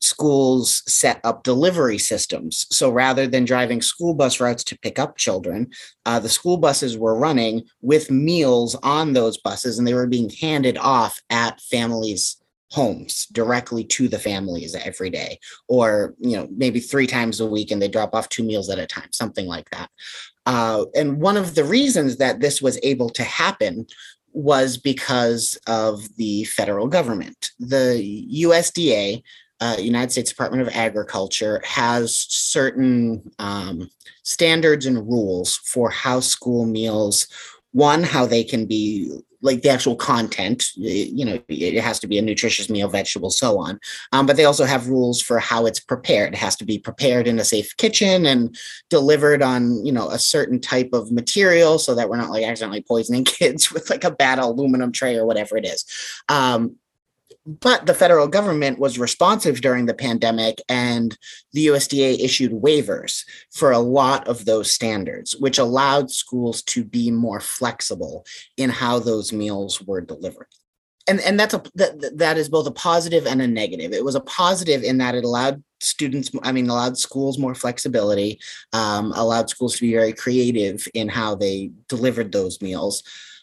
schools 0.00 0.82
set 0.88 1.20
up 1.22 1.44
delivery 1.44 1.98
systems. 1.98 2.66
So 2.70 2.90
rather 2.90 3.26
than 3.28 3.44
driving 3.44 3.80
school 3.80 4.14
bus 4.14 4.40
routes 4.40 4.64
to 4.64 4.78
pick 4.78 4.98
up 4.98 5.16
children, 5.16 5.70
uh, 6.04 6.18
the 6.18 6.28
school 6.28 6.56
buses 6.56 6.98
were 6.98 7.16
running 7.16 7.62
with 7.82 8.10
meals 8.10 8.74
on 8.82 9.12
those 9.12 9.38
buses 9.38 9.78
and 9.78 9.86
they 9.86 9.94
were 9.94 10.08
being 10.08 10.28
handed 10.28 10.76
off 10.76 11.20
at 11.30 11.60
families' 11.60 12.41
homes 12.72 13.26
directly 13.32 13.84
to 13.84 14.08
the 14.08 14.18
families 14.18 14.74
every 14.74 15.10
day 15.10 15.38
or 15.68 16.14
you 16.18 16.34
know 16.34 16.48
maybe 16.56 16.80
three 16.80 17.06
times 17.06 17.38
a 17.38 17.46
week 17.46 17.70
and 17.70 17.82
they 17.82 17.88
drop 17.88 18.14
off 18.14 18.30
two 18.30 18.42
meals 18.42 18.70
at 18.70 18.78
a 18.78 18.86
time 18.86 19.08
something 19.12 19.46
like 19.46 19.68
that. 19.70 19.90
Uh, 20.46 20.86
and 20.94 21.20
one 21.20 21.36
of 21.36 21.54
the 21.54 21.64
reasons 21.64 22.16
that 22.16 22.40
this 22.40 22.62
was 22.62 22.80
able 22.82 23.10
to 23.10 23.22
happen 23.22 23.86
was 24.32 24.78
because 24.78 25.58
of 25.66 26.02
the 26.16 26.44
federal 26.44 26.88
government. 26.88 27.50
The 27.60 28.26
usda 28.42 29.22
uh, 29.60 29.76
united 29.78 30.10
states 30.10 30.30
department 30.30 30.62
of 30.62 30.74
agriculture 30.74 31.60
has 31.64 32.16
certain 32.16 33.30
um, 33.38 33.88
standards 34.22 34.86
and 34.86 35.06
rules 35.06 35.56
for 35.58 35.90
how 35.90 36.20
school 36.20 36.64
meals 36.64 37.28
one 37.72 38.02
how 38.02 38.26
they 38.26 38.44
can 38.44 38.66
be 38.66 39.10
like 39.42 39.62
the 39.62 39.68
actual 39.68 39.96
content 39.96 40.70
you 40.76 41.24
know 41.24 41.38
it 41.48 41.82
has 41.82 41.98
to 41.98 42.06
be 42.06 42.16
a 42.16 42.22
nutritious 42.22 42.70
meal 42.70 42.88
vegetable 42.88 43.30
so 43.30 43.58
on. 43.58 43.80
Um, 44.12 44.24
but 44.26 44.36
they 44.36 44.44
also 44.44 44.64
have 44.64 44.88
rules 44.88 45.20
for 45.20 45.38
how 45.38 45.66
it's 45.66 45.80
prepared. 45.80 46.32
It 46.32 46.38
has 46.38 46.56
to 46.56 46.64
be 46.64 46.78
prepared 46.78 47.26
in 47.26 47.38
a 47.38 47.44
safe 47.44 47.76
kitchen 47.76 48.24
and 48.24 48.56
delivered 48.88 49.42
on 49.42 49.84
you 49.84 49.92
know 49.92 50.08
a 50.08 50.18
certain 50.18 50.60
type 50.60 50.90
of 50.92 51.10
material 51.10 51.78
so 51.78 51.94
that 51.94 52.08
we're 52.08 52.16
not 52.16 52.30
like 52.30 52.44
accidentally 52.44 52.82
poisoning 52.82 53.24
kids 53.38 53.72
with 53.72 53.90
like 53.90 54.04
a 54.04 54.10
bad 54.10 54.38
aluminum 54.38 54.92
tray 54.92 55.16
or 55.16 55.26
whatever 55.26 55.56
it 55.56 55.66
is. 55.66 55.84
Um, 56.28 56.76
but 57.44 57.86
the 57.86 57.94
federal 57.94 58.28
government 58.28 58.78
was 58.78 58.98
responsive 58.98 59.60
during 59.60 59.86
the 59.86 59.94
pandemic 59.94 60.60
and 60.68 61.16
the 61.52 61.66
USDA 61.66 62.20
issued 62.20 62.52
waivers 62.52 63.24
for 63.50 63.72
a 63.72 63.78
lot 63.78 64.28
of 64.28 64.44
those 64.44 64.72
standards, 64.72 65.34
which 65.36 65.58
allowed 65.58 66.10
schools 66.10 66.62
to 66.62 66.84
be 66.84 67.10
more 67.10 67.40
flexible 67.40 68.24
in 68.56 68.70
how 68.70 68.98
those 68.98 69.32
meals 69.32 69.82
were 69.82 70.00
delivered. 70.00 70.46
And, 71.08 71.20
and 71.20 71.38
that's 71.38 71.52
a 71.52 71.62
that, 71.74 72.16
that 72.18 72.38
is 72.38 72.48
both 72.48 72.68
a 72.68 72.70
positive 72.70 73.26
and 73.26 73.42
a 73.42 73.46
negative. 73.48 73.92
It 73.92 74.04
was 74.04 74.14
a 74.14 74.20
positive 74.20 74.84
in 74.84 74.98
that 74.98 75.16
it 75.16 75.24
allowed 75.24 75.62
students, 75.80 76.30
I 76.44 76.52
mean, 76.52 76.68
allowed 76.68 76.96
schools 76.96 77.38
more 77.38 77.56
flexibility, 77.56 78.38
um, 78.72 79.12
allowed 79.16 79.50
schools 79.50 79.74
to 79.74 79.80
be 79.80 79.92
very 79.92 80.12
creative 80.12 80.86
in 80.94 81.08
how 81.08 81.34
they 81.34 81.72
delivered 81.88 82.30
those 82.30 82.62
meals. 82.62 83.02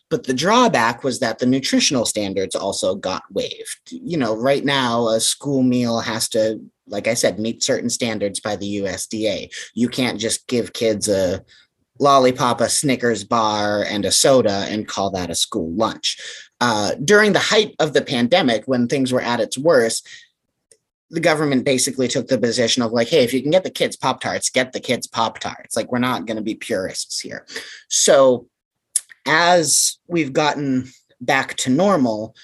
But 0.10 0.26
the 0.26 0.34
drawback 0.34 1.04
was 1.04 1.20
that 1.20 1.40
the 1.40 1.46
nutritional 1.46 2.06
standards 2.06 2.56
also 2.56 2.96
got 2.96 3.24
waived. 3.32 3.92
You 3.92 4.18
know, 4.18 4.36
right 4.36 4.66
now, 4.66 5.08
a 5.10 5.20
school 5.20 5.62
meal 5.64 6.00
has 6.00 6.28
to, 6.30 6.60
like 6.88 7.08
I 7.08 7.14
said, 7.14 7.40
meet 7.40 7.64
certain 7.64 7.90
standards 7.90 8.40
by 8.40 8.56
the 8.56 8.82
USDA. 8.82 9.54
You 9.76 9.88
can't 9.88 10.20
just 10.20 10.48
give 10.48 10.74
kids 10.74 11.08
a 11.08 11.44
lollipop, 12.00 12.62
a 12.62 12.70
Snickers 12.70 13.24
bar, 13.24 13.84
and 13.84 14.06
a 14.06 14.12
soda 14.12 14.66
and 14.70 14.88
call 14.88 15.12
that 15.12 15.30
a 15.30 15.36
school 15.36 15.72
lunch. 15.74 16.18
Uh, 16.62 16.96
during 17.04 17.34
the 17.34 17.40
height 17.40 17.76
of 17.80 17.94
the 17.94 18.02
pandemic, 18.02 18.64
when 18.66 18.88
things 18.88 19.12
were 19.12 19.22
at 19.22 19.40
its 19.40 19.58
worst, 19.58 20.08
the 21.12 21.20
government 21.20 21.66
basically 21.66 22.08
took 22.08 22.28
the 22.28 22.38
position 22.38 22.84
of 22.84 22.92
like, 22.92 23.08
hey, 23.08 23.24
if 23.24 23.34
you 23.34 23.42
can 23.42 23.52
get 23.52 23.64
the 23.64 23.70
kids 23.70 23.96
Pop 23.96 24.22
Tarts, 24.22 24.50
get 24.50 24.74
the 24.74 24.80
kids 24.80 25.08
Pop 25.08 25.40
Tarts. 25.40 25.76
Like, 25.76 25.92
we're 25.92 26.00
not 26.00 26.26
going 26.26 26.38
to 26.38 26.44
be 26.44 26.56
purists 26.56 27.20
here. 27.20 27.46
So, 27.90 28.48
as 29.30 30.00
we've 30.08 30.34
gotten 30.34 30.90
back 31.22 31.56
to 31.58 31.70
normal, 31.70 32.36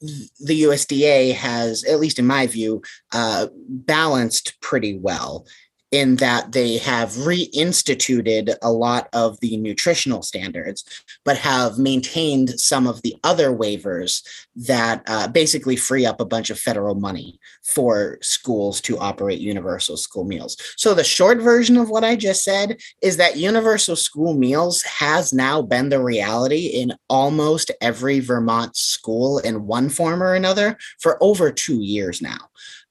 the 0.00 0.64
USDA 0.64 1.32
has, 1.34 1.82
at 1.84 1.98
least 1.98 2.18
in 2.18 2.26
my 2.26 2.46
view, 2.46 2.82
uh, 3.12 3.46
balanced 3.68 4.60
pretty 4.60 4.98
well 4.98 5.46
in 5.92 6.16
that 6.16 6.52
they 6.52 6.78
have 6.78 7.10
reinstituted 7.10 8.56
a 8.62 8.72
lot 8.72 9.08
of 9.12 9.38
the 9.40 9.58
nutritional 9.58 10.22
standards, 10.22 10.84
but 11.24 11.36
have 11.36 11.78
maintained 11.78 12.58
some 12.58 12.86
of 12.86 13.02
the 13.02 13.14
other 13.22 13.50
waivers 13.50 14.22
that 14.56 15.02
uh, 15.06 15.28
basically 15.28 15.76
free 15.76 16.06
up 16.06 16.18
a 16.18 16.24
bunch 16.24 16.48
of 16.48 16.58
federal 16.58 16.94
money 16.94 17.38
for 17.62 18.18
schools 18.22 18.80
to 18.80 18.98
operate 18.98 19.38
universal 19.38 19.98
school 19.98 20.24
meals. 20.24 20.56
So, 20.76 20.94
the 20.94 21.04
short 21.04 21.38
version 21.38 21.76
of 21.76 21.90
what 21.90 22.04
I 22.04 22.16
just 22.16 22.42
said 22.42 22.80
is 23.02 23.18
that 23.18 23.36
universal 23.36 23.94
school 23.94 24.32
meals 24.34 24.82
has 24.82 25.32
now 25.32 25.60
been 25.60 25.90
the 25.90 26.02
reality 26.02 26.68
in 26.68 26.94
almost 27.08 27.70
every 27.82 28.20
Vermont 28.20 28.76
school 28.76 29.38
in 29.40 29.66
one 29.66 29.90
form 29.90 30.22
or 30.22 30.34
another 30.34 30.78
for 31.00 31.22
over 31.22 31.52
two 31.52 31.82
years 31.82 32.22
now. 32.22 32.38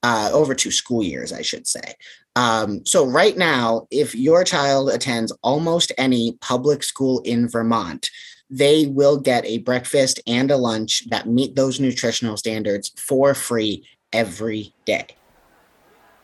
Uh, 0.04 0.32
over 0.34 0.56
two 0.56 0.72
school 0.72 1.04
years, 1.04 1.32
I 1.32 1.44
should 1.44 1.68
say. 1.68 1.94
Um, 2.36 2.86
so 2.86 3.06
right 3.06 3.38
now, 3.38 3.88
if 3.91 4.15
your 4.15 4.44
child 4.44 4.89
attends 4.89 5.32
almost 5.41 5.91
any 5.98 6.38
public 6.41 6.84
school 6.84 7.20
in 7.26 7.50
Vermont, 7.50 8.10
they 8.50 8.86
will 8.88 9.17
get 9.17 9.46
a 9.46 9.60
breakfast 9.60 10.20
and 10.28 10.52
a 10.52 10.58
lunch 10.58 11.10
that 11.10 11.28
meet 11.28 11.56
those 11.56 11.80
nutritional 11.80 12.38
standards 12.38 12.91
for 12.98 13.34
free 13.34 13.86
every 14.13 14.74
day. 14.86 15.08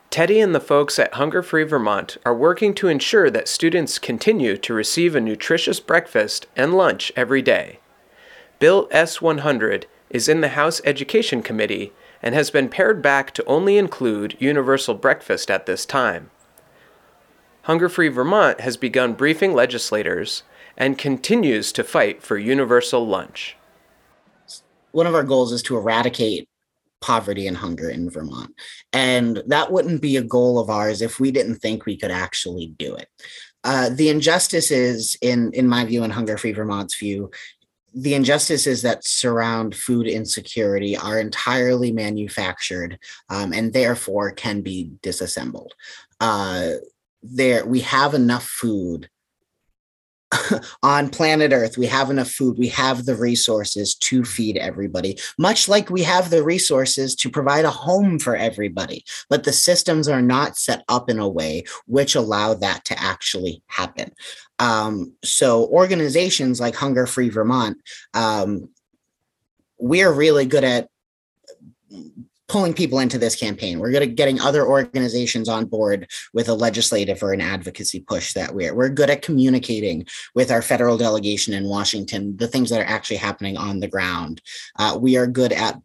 Teddy 0.10 0.40
and 0.40 0.56
the 0.56 0.60
folks 0.60 0.98
at 1.00 1.16
Hunger 1.16 1.44
Free 1.44 1.64
Vermont 1.64 2.18
are 2.26 2.36
working 2.36 2.74
to 2.76 2.88
ensure 2.88 3.30
that 3.30 3.48
students 3.48 4.00
continue 4.00 4.58
to 4.58 4.74
receive 4.74 5.16
a 5.16 5.22
nutritious 5.22 5.80
breakfast 5.80 6.48
and 6.56 6.74
lunch 6.74 7.12
every 7.16 7.42
day. 7.42 7.80
Bill 8.60 8.88
S 8.92 9.22
100 9.22 9.86
is 10.10 10.30
in 10.30 10.42
the 10.42 10.50
House 10.50 10.82
Education 10.86 11.44
Committee 11.44 11.94
and 12.28 12.36
has 12.36 12.52
been 12.52 12.68
pared 12.68 13.02
back 13.02 13.34
to 13.34 13.46
only 13.46 13.78
include 13.78 14.36
universal 14.38 14.94
breakfast 14.94 15.50
at 15.50 15.66
this 15.66 15.86
time. 15.86 16.30
Hunger 17.62 17.88
Free 17.88 18.10
Vermont 18.10 18.60
has 18.60 18.76
begun 18.76 19.14
briefing 19.14 19.54
legislators 19.54 20.44
and 20.76 20.98
continues 20.98 21.72
to 21.72 21.86
fight 21.86 22.22
for 22.22 22.38
universal 22.38 23.08
lunch. 23.08 23.56
One 24.92 25.08
of 25.08 25.16
our 25.16 25.24
goals 25.24 25.54
is 25.54 25.64
to 25.64 25.78
eradicate 25.78 26.50
poverty 27.00 27.48
and 27.48 27.56
hunger 27.56 27.90
in 27.90 28.10
Vermont. 28.10 28.54
And 28.92 29.42
that 29.48 29.72
wouldn't 29.72 30.02
be 30.02 30.18
a 30.18 30.22
goal 30.22 30.60
of 30.60 30.70
ours 30.70 31.02
if 31.02 31.22
we 31.22 31.32
didn't 31.32 31.60
think 31.60 31.86
we 31.86 31.96
could 31.96 32.12
actually 32.12 32.76
do 32.78 32.94
it. 32.94 33.08
Uh, 33.64 33.90
the 33.90 34.10
injustices, 34.10 35.16
in 35.22 35.52
in 35.54 35.68
my 35.68 35.86
view, 35.86 36.04
and 36.04 36.12
Hunger 36.12 36.38
Free 36.38 36.52
Vermont's 36.52 36.98
view, 36.98 37.32
the 37.94 38.14
injustices 38.14 38.82
that 38.82 39.06
surround 39.06 39.76
food 39.76 40.08
insecurity 40.08 40.96
are 40.98 41.20
entirely 41.20 41.92
manufactured 41.92 43.00
um, 43.30 43.54
and 43.54 43.74
therefore 43.74 44.32
can 44.32 44.62
be 44.62 44.92
disassembled. 45.02 45.74
Uh, 46.20 46.74
there, 47.24 47.66
we 47.66 47.80
have 47.82 48.14
enough 48.14 48.46
food 48.46 49.10
on 50.84 51.10
planet 51.10 51.54
Earth, 51.54 51.78
we 51.78 51.86
have 51.86 52.10
enough 52.10 52.30
food, 52.30 52.58
we 52.58 52.68
have 52.68 53.06
the 53.06 53.16
resources 53.16 53.96
to 53.96 54.26
feed 54.26 54.58
everybody, 54.58 55.18
much 55.38 55.70
like 55.70 55.90
we 55.90 56.04
have 56.04 56.30
the 56.30 56.44
resources 56.44 57.16
to 57.16 57.30
provide 57.30 57.66
a 57.66 57.70
home 57.70 58.20
for 58.20 58.36
everybody. 58.36 59.06
But 59.30 59.44
the 59.44 59.54
systems 59.54 60.08
are 60.08 60.22
not 60.22 60.58
set 60.58 60.84
up 60.90 61.10
in 61.10 61.20
a 61.20 61.30
way 61.30 61.64
which 61.86 62.16
allow 62.16 62.54
that 62.56 62.84
to 62.86 63.02
actually 63.02 63.64
happen. 63.68 64.12
Um, 64.60 65.14
so, 65.24 65.68
organizations 65.68 66.60
like 66.60 66.76
Hunger 66.76 67.06
Free 67.06 67.30
Vermont, 67.30 67.78
um, 68.14 68.70
we're 69.80 70.12
really 70.12 70.46
good 70.46 70.64
at 70.64 70.90
pulling 72.48 72.74
people 72.74 73.00
into 73.00 73.18
this 73.18 73.36
campaign. 73.36 73.80
We're 73.80 73.92
good 73.92 74.04
at 74.04 74.16
getting 74.16 74.40
other 74.40 74.66
organizations 74.66 75.50
on 75.50 75.66
board 75.66 76.10
with 76.34 76.48
a 76.48 76.54
legislative 76.54 77.22
or 77.22 77.34
an 77.34 77.42
advocacy 77.42 78.00
push 78.00 78.34
that 78.34 78.54
we're 78.54 78.74
we're 78.74 78.90
good 78.90 79.10
at 79.10 79.22
communicating 79.22 80.06
with 80.34 80.50
our 80.50 80.62
federal 80.62 80.98
delegation 80.98 81.54
in 81.54 81.68
Washington 81.68 82.38
the 82.38 82.48
things 82.48 82.70
that 82.70 82.82
are 82.82 82.86
actually 82.90 83.18
happening 83.18 83.58
on 83.58 83.80
the 83.80 83.88
ground. 83.88 84.42
Uh, 84.80 84.98
we 85.00 85.18
are 85.18 85.28
good 85.28 85.52
at 85.52 85.80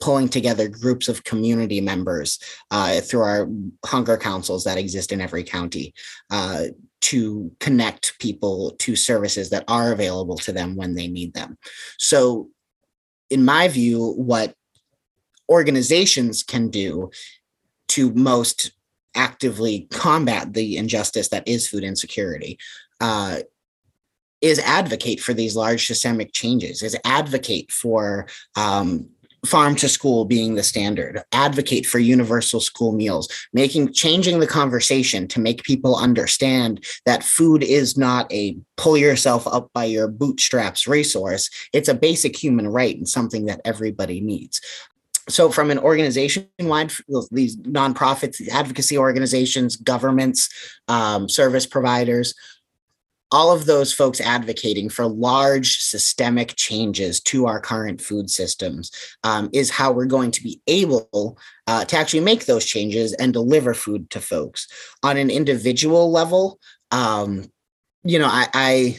pulling 0.00 0.28
together 0.28 0.68
groups 0.68 1.08
of 1.08 1.24
community 1.24 1.80
members 1.80 2.38
uh, 2.70 3.00
through 3.00 3.22
our 3.22 3.48
hunger 3.86 4.16
councils 4.16 4.64
that 4.64 4.76
exist 4.78 5.12
in 5.12 5.20
every 5.20 5.42
county 5.42 5.94
uh, 6.30 6.64
to 7.04 7.52
connect 7.60 8.18
people 8.18 8.74
to 8.78 8.96
services 8.96 9.50
that 9.50 9.64
are 9.68 9.92
available 9.92 10.38
to 10.38 10.52
them 10.52 10.74
when 10.74 10.94
they 10.94 11.06
need 11.06 11.34
them. 11.34 11.58
So, 11.98 12.48
in 13.28 13.44
my 13.44 13.68
view, 13.68 14.12
what 14.12 14.54
organizations 15.50 16.42
can 16.42 16.70
do 16.70 17.10
to 17.88 18.12
most 18.14 18.72
actively 19.14 19.86
combat 19.90 20.54
the 20.54 20.76
injustice 20.78 21.28
that 21.28 21.46
is 21.46 21.68
food 21.68 21.84
insecurity 21.84 22.58
uh, 23.00 23.40
is 24.40 24.58
advocate 24.60 25.20
for 25.20 25.34
these 25.34 25.56
large 25.56 25.86
systemic 25.86 26.32
changes 26.32 26.82
is 26.82 26.96
advocate 27.04 27.70
for 27.70 28.26
um, 28.56 29.08
farm 29.44 29.74
to 29.74 29.88
school 29.88 30.24
being 30.24 30.54
the 30.54 30.62
standard 30.62 31.22
advocate 31.32 31.86
for 31.86 31.98
universal 31.98 32.60
school 32.60 32.92
meals 32.92 33.28
making 33.52 33.92
changing 33.92 34.40
the 34.40 34.46
conversation 34.46 35.26
to 35.28 35.40
make 35.40 35.62
people 35.62 35.96
understand 35.96 36.84
that 37.06 37.22
food 37.22 37.62
is 37.62 37.96
not 37.96 38.30
a 38.32 38.56
pull 38.76 38.96
yourself 38.96 39.46
up 39.46 39.70
by 39.72 39.84
your 39.84 40.08
bootstraps 40.08 40.86
resource 40.86 41.50
it's 41.72 41.88
a 41.88 41.94
basic 41.94 42.36
human 42.36 42.68
right 42.68 42.96
and 42.96 43.08
something 43.08 43.46
that 43.46 43.60
everybody 43.64 44.20
needs. 44.20 44.60
So 45.28 45.50
from 45.50 45.70
an 45.70 45.78
organization 45.78 46.48
wide 46.60 46.92
these 47.30 47.56
nonprofits 47.56 48.46
advocacy 48.48 48.98
organizations 48.98 49.76
governments 49.76 50.50
um, 50.88 51.30
service 51.30 51.64
providers 51.64 52.34
all 53.30 53.52
of 53.52 53.66
those 53.66 53.92
folks 53.92 54.20
advocating 54.20 54.88
for 54.88 55.06
large 55.06 55.78
systemic 55.78 56.54
changes 56.56 57.20
to 57.20 57.46
our 57.46 57.60
current 57.60 58.00
food 58.00 58.30
systems 58.30 58.90
um, 59.24 59.50
is 59.52 59.70
how 59.70 59.90
we're 59.90 60.04
going 60.04 60.30
to 60.30 60.42
be 60.42 60.60
able 60.66 61.38
uh, 61.66 61.84
to 61.84 61.96
actually 61.96 62.20
make 62.20 62.46
those 62.46 62.64
changes 62.64 63.12
and 63.14 63.32
deliver 63.32 63.74
food 63.74 64.08
to 64.10 64.20
folks. 64.20 64.68
On 65.02 65.16
an 65.16 65.30
individual 65.30 66.10
level 66.10 66.60
um, 66.90 67.50
you 68.04 68.18
know, 68.18 68.28
I 68.28 68.46
I, 68.54 68.98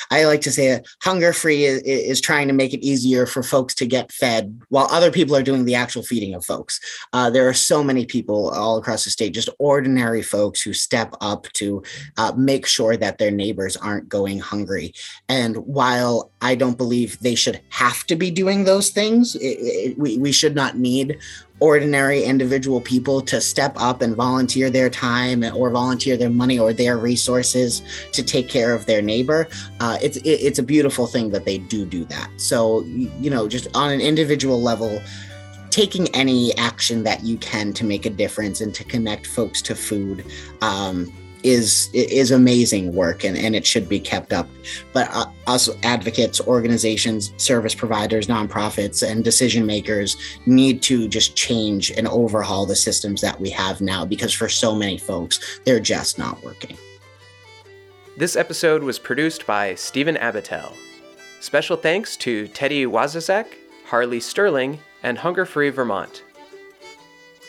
I 0.10 0.24
like 0.24 0.40
to 0.42 0.50
say 0.50 0.80
hunger 1.02 1.32
free 1.32 1.64
is, 1.64 1.82
is, 1.82 2.20
trying 2.20 2.48
to 2.48 2.54
make 2.54 2.72
it 2.74 2.84
easier 2.84 3.26
for 3.26 3.42
folks 3.42 3.74
to 3.76 3.86
get 3.86 4.10
fed 4.10 4.60
while 4.70 4.88
other 4.90 5.10
people 5.10 5.36
are 5.36 5.42
doing 5.42 5.64
the 5.64 5.74
actual 5.74 6.02
feeding 6.02 6.34
of 6.34 6.44
folks. 6.44 6.80
Uh, 7.12 7.30
there 7.30 7.48
are 7.48 7.54
so 7.54 7.84
many 7.84 8.06
people 8.06 8.50
all 8.50 8.78
across 8.78 9.04
the 9.04 9.10
state, 9.10 9.34
just 9.34 9.50
ordinary 9.58 10.22
folks 10.22 10.62
who 10.62 10.72
step 10.72 11.14
up 11.20 11.44
to 11.52 11.82
uh, 12.16 12.32
make 12.36 12.66
sure 12.66 12.96
that 12.96 13.18
their 13.18 13.30
neighbors 13.30 13.76
aren't 13.76 14.08
going 14.08 14.38
hungry. 14.38 14.92
And 15.28 15.56
while 15.58 16.30
I 16.40 16.54
don't 16.54 16.78
believe 16.78 17.18
they 17.20 17.34
should 17.34 17.60
have 17.70 18.04
to 18.06 18.16
be 18.16 18.30
doing 18.30 18.64
those 18.64 18.90
things, 18.90 19.36
it, 19.36 19.58
it, 19.60 19.98
we, 19.98 20.18
we 20.18 20.32
should 20.32 20.54
not 20.54 20.76
need 20.76 21.18
ordinary 21.60 22.22
individual 22.22 22.80
people 22.80 23.20
to 23.20 23.40
step 23.40 23.74
up 23.78 24.00
and 24.02 24.14
volunteer 24.14 24.70
their 24.70 24.88
time 24.88 25.44
or 25.54 25.70
volunteer 25.70 26.16
their 26.16 26.30
money 26.30 26.58
or 26.58 26.72
their 26.72 26.96
resources 26.96 27.82
to 28.12 28.22
take 28.22 28.48
care 28.48 28.74
of 28.74 28.86
their 28.86 29.02
neighbor. 29.02 29.48
Uh, 29.80 29.98
it's 30.02 30.18
it, 30.18 30.28
it's 30.28 30.58
a 30.58 30.62
beautiful 30.62 31.06
thing 31.06 31.30
that 31.30 31.44
they 31.44 31.58
do 31.58 31.84
do 31.84 32.04
that. 32.06 32.30
So 32.36 32.82
you 32.82 33.30
know, 33.30 33.48
just 33.48 33.68
on 33.74 33.90
an 33.90 34.00
individual 34.00 34.60
level, 34.60 35.00
taking 35.70 36.08
any 36.14 36.56
action 36.56 37.02
that 37.04 37.24
you 37.24 37.36
can 37.38 37.72
to 37.74 37.84
make 37.84 38.06
a 38.06 38.10
difference 38.10 38.60
and 38.60 38.74
to 38.74 38.84
connect 38.84 39.26
folks 39.26 39.60
to 39.62 39.74
food. 39.74 40.24
Um, 40.60 41.12
is 41.42 41.88
is 41.92 42.30
amazing 42.30 42.94
work 42.94 43.24
and, 43.24 43.36
and 43.36 43.54
it 43.54 43.66
should 43.66 43.88
be 43.88 44.00
kept 44.00 44.32
up. 44.32 44.48
But 44.92 45.08
uh, 45.12 45.26
us 45.46 45.68
advocates, 45.82 46.40
organizations, 46.40 47.32
service 47.36 47.74
providers, 47.74 48.26
nonprofits, 48.26 49.08
and 49.08 49.24
decision 49.24 49.66
makers 49.66 50.16
need 50.46 50.82
to 50.82 51.08
just 51.08 51.36
change 51.36 51.90
and 51.90 52.08
overhaul 52.08 52.66
the 52.66 52.76
systems 52.76 53.20
that 53.20 53.40
we 53.40 53.50
have 53.50 53.80
now 53.80 54.04
because 54.04 54.32
for 54.32 54.48
so 54.48 54.74
many 54.74 54.98
folks, 54.98 55.60
they're 55.64 55.80
just 55.80 56.18
not 56.18 56.42
working. 56.42 56.76
This 58.16 58.34
episode 58.34 58.82
was 58.82 58.98
produced 58.98 59.46
by 59.46 59.76
Stephen 59.76 60.16
Abatiell. 60.16 60.74
Special 61.40 61.76
thanks 61.76 62.16
to 62.16 62.48
Teddy 62.48 62.84
Waszazak, 62.84 63.46
Harley 63.86 64.18
Sterling, 64.18 64.80
and 65.04 65.16
Hunger 65.16 65.46
Free 65.46 65.70
Vermont. 65.70 66.24